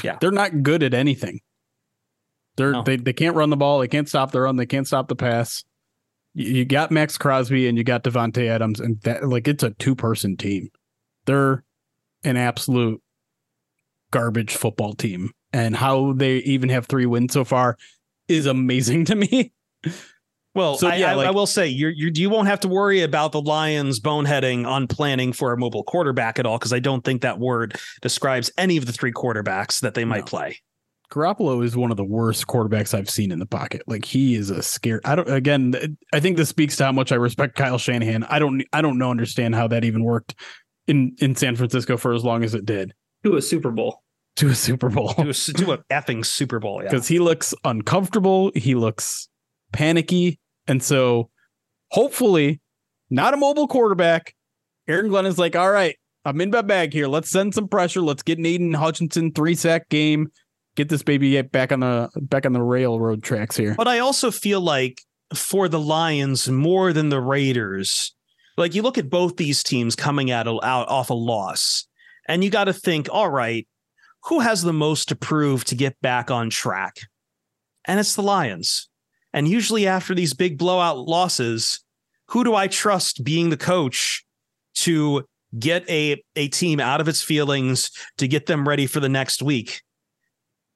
[0.03, 0.17] Yeah.
[0.21, 1.41] They're not good at anything.
[2.57, 2.83] They're no.
[2.83, 5.17] they, they can't run the ball, they can't stop the run, they can't stop the
[5.17, 5.65] pass
[6.35, 9.95] you got Maxx Crosby and you got Davante Adams, and that like it's a two
[9.95, 10.69] person team.
[11.27, 11.65] They're
[12.25, 13.01] an absolute
[14.11, 17.77] garbage football team, and how they even have three wins so far
[18.29, 19.53] is amazing to me.
[20.55, 23.33] Well, so, yeah, I, like, I, will say you you won't have to worry about
[23.33, 27.23] the Lions boneheading on planning for a mobile quarterback at all because I don't think
[27.23, 30.27] that word describes any of the three quarterbacks that they might no.
[30.27, 30.61] play.
[31.11, 33.83] Garoppolo is one of the worst quarterbacks I've seen in the pocket.
[33.87, 35.01] Like he is a scare.
[35.05, 35.31] I don't.
[35.31, 38.25] Again, I think this speaks to how much I respect Kyle Shanahan.
[38.25, 38.65] I don't.
[38.73, 40.35] I don't know understand how that even worked
[40.87, 42.95] in in San Francisco for as long as it did.
[43.25, 44.03] To a Super Bowl.
[44.37, 45.15] To a Super Bowl.
[45.15, 46.83] to, a, to a effing Super Bowl.
[46.83, 46.91] Yeah.
[46.91, 48.51] Because he looks uncomfortable.
[48.55, 49.29] He looks
[49.73, 51.31] panicky, and so
[51.91, 52.61] hopefully,
[53.11, 54.35] not a mobile quarterback.
[54.89, 57.07] Aaron Glenn is like, all right, I'm in my bag here.
[57.07, 58.01] Let's send some pressure.
[58.01, 60.31] Let's get an Aidan Hutchinson three sack game
[60.77, 63.75] get this baby back on the back on the railroad tracks here.
[63.77, 65.01] But I also feel like
[65.35, 68.15] for the Lions more than the Raiders,
[68.57, 71.87] like you look at both these teams coming out, out off a loss,
[72.29, 73.67] and you got to think, all right,
[74.25, 76.97] who has the most to prove to get back on track?
[77.85, 78.89] And it's the Lions.
[79.33, 81.85] And usually after these big blowout losses,
[82.29, 84.25] who do I trust being the coach
[84.77, 85.25] to
[85.59, 89.43] get a a team out of its feelings to get them ready for the next
[89.43, 89.83] week.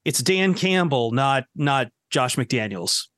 [0.08, 3.08] It's Dan Campbell, not not Josh McDaniels.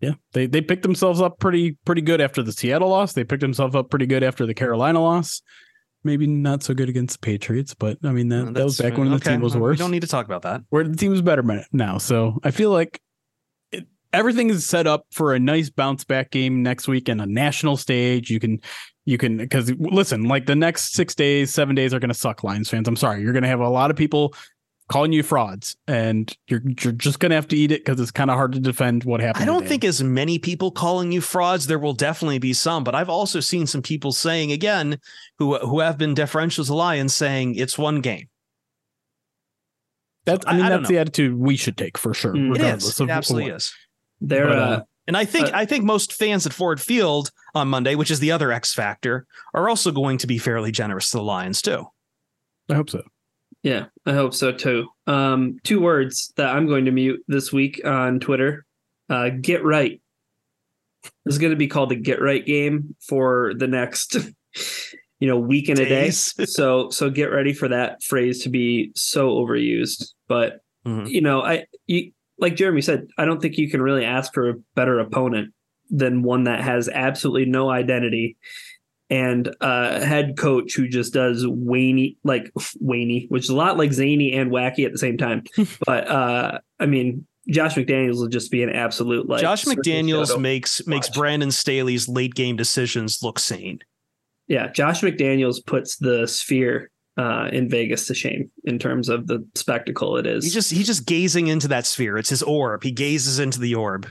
[0.00, 3.14] Yeah, they they picked themselves up pretty pretty good after the Seattle loss.
[3.14, 5.40] They picked themselves up pretty good after the Carolina loss.
[6.02, 9.10] Maybe not so good against the Patriots, but I mean that, that was back when
[9.10, 9.78] the team was worse.
[9.78, 10.60] We don't need to talk about that.
[10.68, 11.96] Where the team is better now.
[11.96, 13.00] So I feel like
[13.72, 17.26] it, everything is set up for a nice bounce back game next week and a
[17.26, 18.28] national stage.
[18.28, 18.60] You can
[19.06, 22.44] you can because listen, like the next six days, seven days are going to suck,
[22.44, 22.88] Lions fans.
[22.88, 24.34] I'm sorry, you're going to have a lot of people
[24.94, 28.12] calling you frauds, and you're you're just going to have to eat it because it's
[28.12, 29.42] kind of hard to defend what happened.
[29.42, 29.68] I don't today.
[29.70, 31.66] think as many people calling you frauds.
[31.66, 35.00] There will definitely be some, but I've also seen some people saying again,
[35.38, 38.28] who who have been deferential to Lions, saying it's one game.
[40.24, 40.46] that's.
[40.46, 42.32] I- I mean, I don't that's the attitude we should take for sure.
[42.34, 42.50] Mm.
[42.50, 43.00] It regardless is.
[43.00, 43.56] of It absolutely what.
[43.56, 43.74] is.
[44.20, 47.30] They're But, uh, uh, And I think Uh, I think most fans at Ford Field
[47.54, 51.10] on Monday, which is the other X factor, are also going to be fairly generous
[51.10, 51.86] to the Lions too.
[52.70, 53.02] I hope so.
[53.64, 54.88] Yeah, I hope so too.
[55.06, 58.66] Um, two words that I'm going to mute this week on Twitter:
[59.08, 60.00] uh, "Get right."
[61.24, 64.16] This is going to be called the "Get Right" game for the next,
[65.18, 66.10] you know, week and a day.
[66.10, 70.12] So, so get ready for that phrase to be so overused.
[70.28, 71.08] But Mhm.
[71.08, 74.50] you know, I you, like Jeremy said, I don't think you can really ask for
[74.50, 75.54] a better opponent
[75.88, 78.36] than one that has absolutely no identity
[79.14, 82.52] and a head coach who just does wany like
[82.82, 85.44] wany, which is a lot like zany and wacky at the same time.
[85.86, 90.84] but uh I mean, Josh McDaniels will just be an absolute like Josh McDaniels makes
[90.86, 91.08] makes.
[91.08, 93.78] Brandon Staley's late game decisions look sane.
[94.48, 99.46] Yeah, Josh McDaniels puts the sphere uh, in Vegas to shame in terms of the
[99.54, 100.44] spectacle it is.
[100.44, 102.18] He just he's just gazing into that sphere.
[102.18, 102.82] It's his orb.
[102.82, 104.10] He gazes into the orb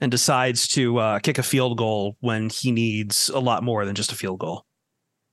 [0.00, 3.94] and decides to uh, kick a field goal when he needs a lot more than
[3.94, 4.64] just a field goal.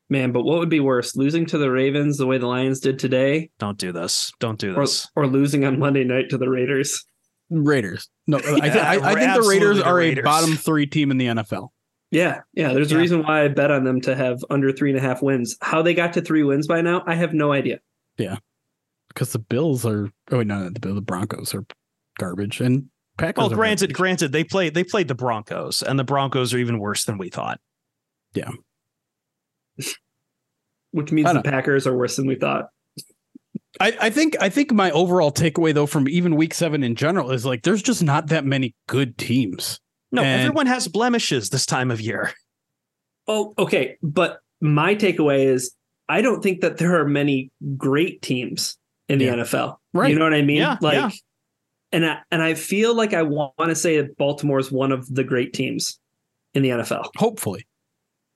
[0.10, 3.00] Man, but what would be worse, losing to the Ravens the way the Lions did
[3.00, 4.32] today, Don't do this.
[4.40, 5.08] Don't do or, this.
[5.16, 7.04] or losing on Monday night to the Raiders?
[7.50, 8.10] Raiders.
[8.28, 10.22] No, I, th- I, I think the absolutely Raiders the are Raiders.
[10.22, 11.70] a bottom three team in the NFL.
[12.12, 12.74] Yeah, yeah.
[12.74, 15.24] There's a reason why I bet on them to have under three and a half
[15.24, 15.58] wins.
[15.62, 17.80] How they got to three wins by now, I have no idea.
[18.18, 18.38] Yeah,
[19.08, 20.12] because the Bills are.
[20.32, 21.66] Oh wait, no, the Bill- the Broncos are
[22.20, 23.42] garbage, and Packers.
[23.42, 23.98] Well, granted, garbage.
[23.98, 27.30] granted, they played they played the Broncos, and the Broncos are even worse than we
[27.30, 27.60] thought.
[28.34, 28.50] Yeah.
[30.92, 32.68] Which means the don't- Packers are worse than we thought.
[33.80, 37.32] I, I think I think my overall takeaway though from even Week Seven in general
[37.32, 39.80] is like there's just not that many good teams.
[40.12, 42.32] No, And- everyone has blemishes this time of year.
[43.28, 43.98] Oh, okay.
[44.04, 45.74] But my takeaway is
[46.08, 48.78] I don't think that there are many great teams
[49.10, 49.36] in the Yeah.
[49.38, 49.78] NFL.
[49.94, 50.12] Right.
[50.12, 50.58] You know what I mean?
[50.58, 51.10] Yeah, like yeah.
[51.94, 55.14] And I and I feel like I want to say that Baltimore is one of
[55.14, 56.00] the great teams
[56.54, 57.10] in the NFL.
[57.16, 57.66] Hopefully,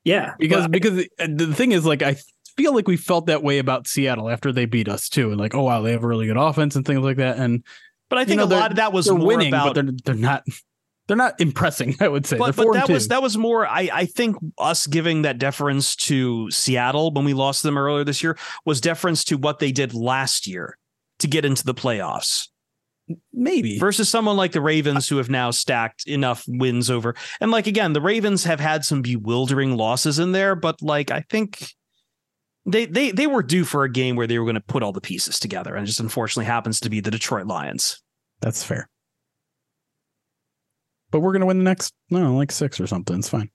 [0.06, 0.36] Yeah.
[0.40, 2.16] because because the, the thing is like I
[2.56, 5.56] feel like we felt that way about Seattle after they beat us too, and like
[5.56, 7.64] oh wow they have a really good offense and things like that, and
[8.10, 10.16] But I think know, a lot of that was they're winning, about but they're they're
[10.16, 10.44] not
[11.08, 11.96] they're not impressing.
[12.00, 15.24] I would say, but, but that was that was more I, I think us giving
[15.24, 19.60] that deference to Seattle when we lost them earlier this year was deference to what
[19.60, 20.78] they did last year
[21.20, 22.50] to get into the playoffs
[23.34, 27.68] maybe versus someone like the Ravens who have now stacked enough wins over and like
[27.68, 31.74] again the Ravens have had some bewildering losses in there but like I think
[32.66, 34.92] they they they were due for a game where they were going to put all
[34.92, 38.02] the pieces together and it just unfortunately happens to be the Detroit Lions.
[38.42, 38.90] that's fair.
[41.10, 43.18] But we're gonna win the next no like six or something.
[43.18, 43.50] It's fine.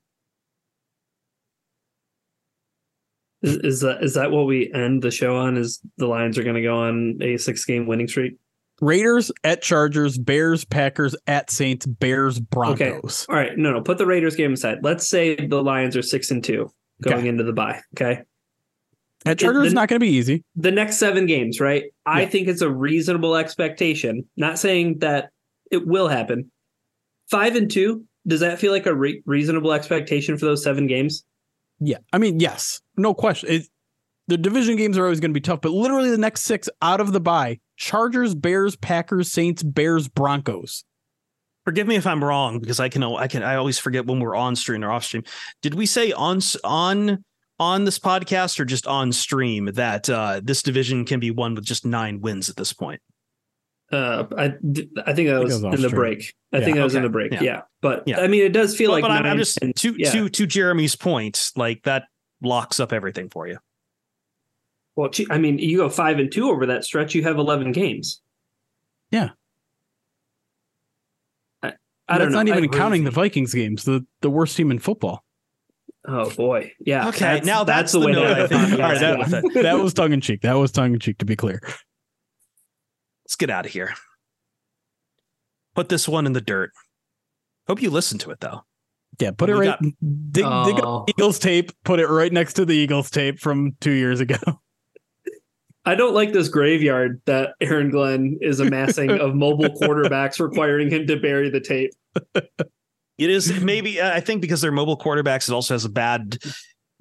[3.42, 5.56] is, is that is that what we end the show on?
[5.56, 8.36] Is the Lions are going to go on a six game winning streak?
[8.82, 13.24] Raiders at Chargers, Bears, Packers at Saints, Bears, Broncos.
[13.28, 14.78] All right, no, no, put the Raiders game aside.
[14.82, 16.68] Let's say the Lions are six and two
[17.00, 17.28] going Okay.
[17.28, 17.80] into the bye.
[17.96, 18.22] Okay,
[19.24, 20.42] At Chargers, the- not going to be easy.
[20.56, 21.84] the next seven games, right?
[22.06, 22.28] I Yeah.
[22.28, 24.24] think it's a reasonable expectation.
[24.36, 25.30] Not saying that
[25.70, 26.50] it will happen.
[27.30, 28.04] Five and two.
[28.26, 31.24] Does that feel like a re- reasonable expectation for those seven games?
[31.80, 33.48] Yeah, I mean, yes, no question.
[33.48, 33.68] It,
[34.28, 37.00] the division games are always going to be tough, but literally the next six out
[37.00, 40.84] of the bye: Chargers, Bears, Packers, Saints, Bears, Broncos.
[41.64, 44.36] Forgive me if I'm wrong because I can I can I always forget when we're
[44.36, 45.24] on stream or off stream.
[45.62, 47.24] Did we say on on
[47.58, 51.64] on this podcast or just on stream that uh, this division can be won with
[51.64, 53.00] just nine wins at this point?
[53.90, 54.48] Uh, I, I
[55.12, 56.34] think that it was, was off in the break.
[56.52, 57.32] I Yeah, think that was in the break.
[57.32, 57.42] yeah.
[57.42, 58.20] Yeah, but Yeah.
[58.20, 59.02] I mean, it does feel But, like.
[59.02, 60.10] but I'm, I'm just and- to yeah.
[60.12, 62.04] to to Jeremy's point, like that
[62.42, 63.58] locks up everything for you.
[64.96, 67.14] Well, I mean, you go five and two over that stretch.
[67.14, 68.20] You have eleven games.
[69.10, 69.30] Yeah.
[71.62, 71.72] I,
[72.08, 72.38] I don't That's know.
[72.42, 73.10] not even agree counting the.
[73.10, 75.24] Vikings games, the the worst team in football.
[76.06, 77.08] Oh boy, yeah.
[77.08, 78.72] Okay, now that's the way note I to think.
[78.72, 80.42] All right, that, with that was tongue in cheek.
[80.42, 81.18] That was tongue in cheek.
[81.18, 81.60] To be clear,
[83.24, 83.94] Let's get out of here.
[85.74, 86.72] Put this one in the dirt.
[87.68, 88.62] Hope you listen to it though.
[89.20, 89.30] yeah.
[89.30, 89.78] Put it We right.
[89.80, 89.94] got- dig,
[90.32, 91.02] dig Oh.
[91.02, 91.70] up Eagles tape.
[91.84, 94.36] Put it right next to the Eagles tape from two years ago.
[95.84, 101.06] I don't like this graveyard that Aaron Glenn is amassing of mobile quarterbacks requiring him
[101.08, 101.90] to bury the tape.
[103.18, 106.38] It is maybe uh, I think because they're mobile quarterbacks, it also has a bad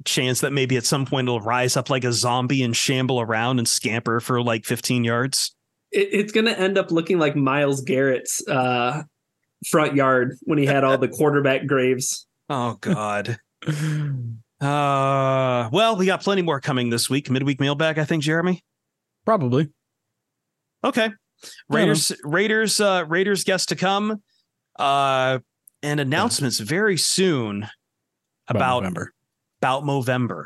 [0.03, 3.59] chance that maybe at some point it'll rise up like a zombie and shamble around
[3.59, 5.55] and scamper for like 15 yards.
[5.91, 9.03] It, it's going to end up looking like Myles Garrett's uh,
[9.69, 12.27] front yard when he had all the quarterback graves.
[12.53, 13.37] Oh God.
[14.61, 17.31] Uh well, we got plenty more coming this week.
[17.31, 18.63] Midweek mailbag, I think, Jeremy.
[19.25, 19.69] Probably.
[20.83, 21.07] Okay.
[21.07, 21.13] know.
[21.69, 24.21] Raiders, Raiders, uh, Raiders guests to come.
[24.77, 25.39] Uh
[25.83, 27.67] and announcements very soon
[28.47, 29.13] about November.
[29.61, 30.45] about Movember.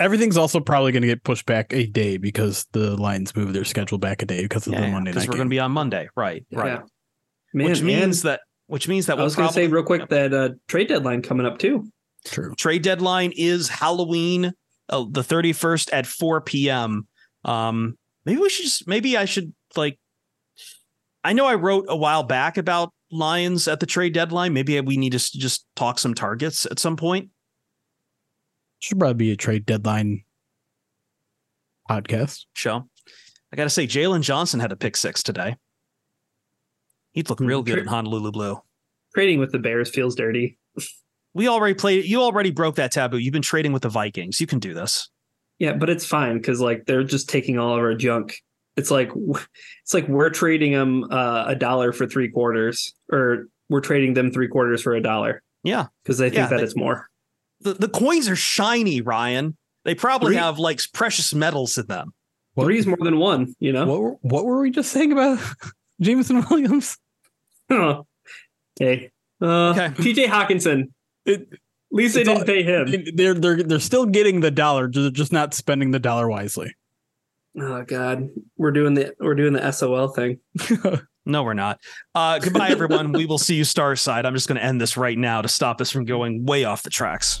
[0.00, 3.64] Everything's also probably going to get pushed back a day because the Lions moved their
[3.64, 6.08] schedule back a day because of the Monday because we're going to be on Monday,
[6.16, 6.44] right?
[6.50, 6.72] Right.
[6.72, 6.82] Yeah.
[7.54, 9.84] Man, which means and that which means that I we'll was going to say real
[9.84, 11.86] quick that uh, trade deadline coming up too.
[12.24, 12.54] True.
[12.54, 14.52] trade deadline is Halloween,
[14.88, 17.06] uh, the 31st at 4 p.m.
[17.44, 19.98] Um, maybe we should just, maybe I should like,
[21.24, 24.52] I know I wrote a while back about Lions at the trade deadline.
[24.52, 27.30] Maybe we need to just talk some targets at some point.
[28.80, 30.24] Should probably be a trade deadline
[31.88, 32.46] podcast.
[32.54, 32.88] Show.
[33.52, 35.56] I got to say, Jaylon Johnson had a pick six today.
[37.12, 38.60] He'd look real good in Honolulu Blue.
[39.14, 40.58] Trading with the Bears feels dirty.
[41.34, 42.06] We already played.
[42.06, 43.18] You already broke that taboo.
[43.18, 44.40] You've been trading with the Vikings.
[44.40, 45.10] You can do this.
[45.62, 48.34] Yeah, but it's fine because like they're just taking all of our junk.
[48.76, 49.10] It's like
[49.84, 54.32] it's like we're trading them uh, a dollar for three quarters, or we're trading them
[54.32, 55.86] three quarters for a dollar Yeah.
[56.02, 57.06] because they think Yeah, that they- it's more.
[57.60, 59.56] The, the coins are shiny, Ryan.
[59.84, 62.12] They probably Three- have like precious metals in them.
[62.54, 63.86] What- Three is more than one, you know.
[63.86, 65.38] What were, what were we just saying about
[66.00, 66.98] Jameson Williams?
[67.70, 68.02] okay.
[69.40, 69.88] Uh, Okay.
[69.90, 70.90] TJ Hockenson.
[71.24, 71.58] It, At
[71.92, 73.04] least they It's didn't all- pay him.
[73.14, 76.74] they're they're they're still getting the dollar, they're just not spending the dollar wisely.
[77.60, 80.38] Oh God, we're doing the we're doing the SOL thing.
[81.24, 81.78] No, we're not.
[82.16, 83.12] Uh, goodbye, everyone.
[83.12, 84.26] we will see you star side.
[84.26, 86.82] I'm just going to end this right now to stop us from going way off
[86.82, 87.40] the tracks.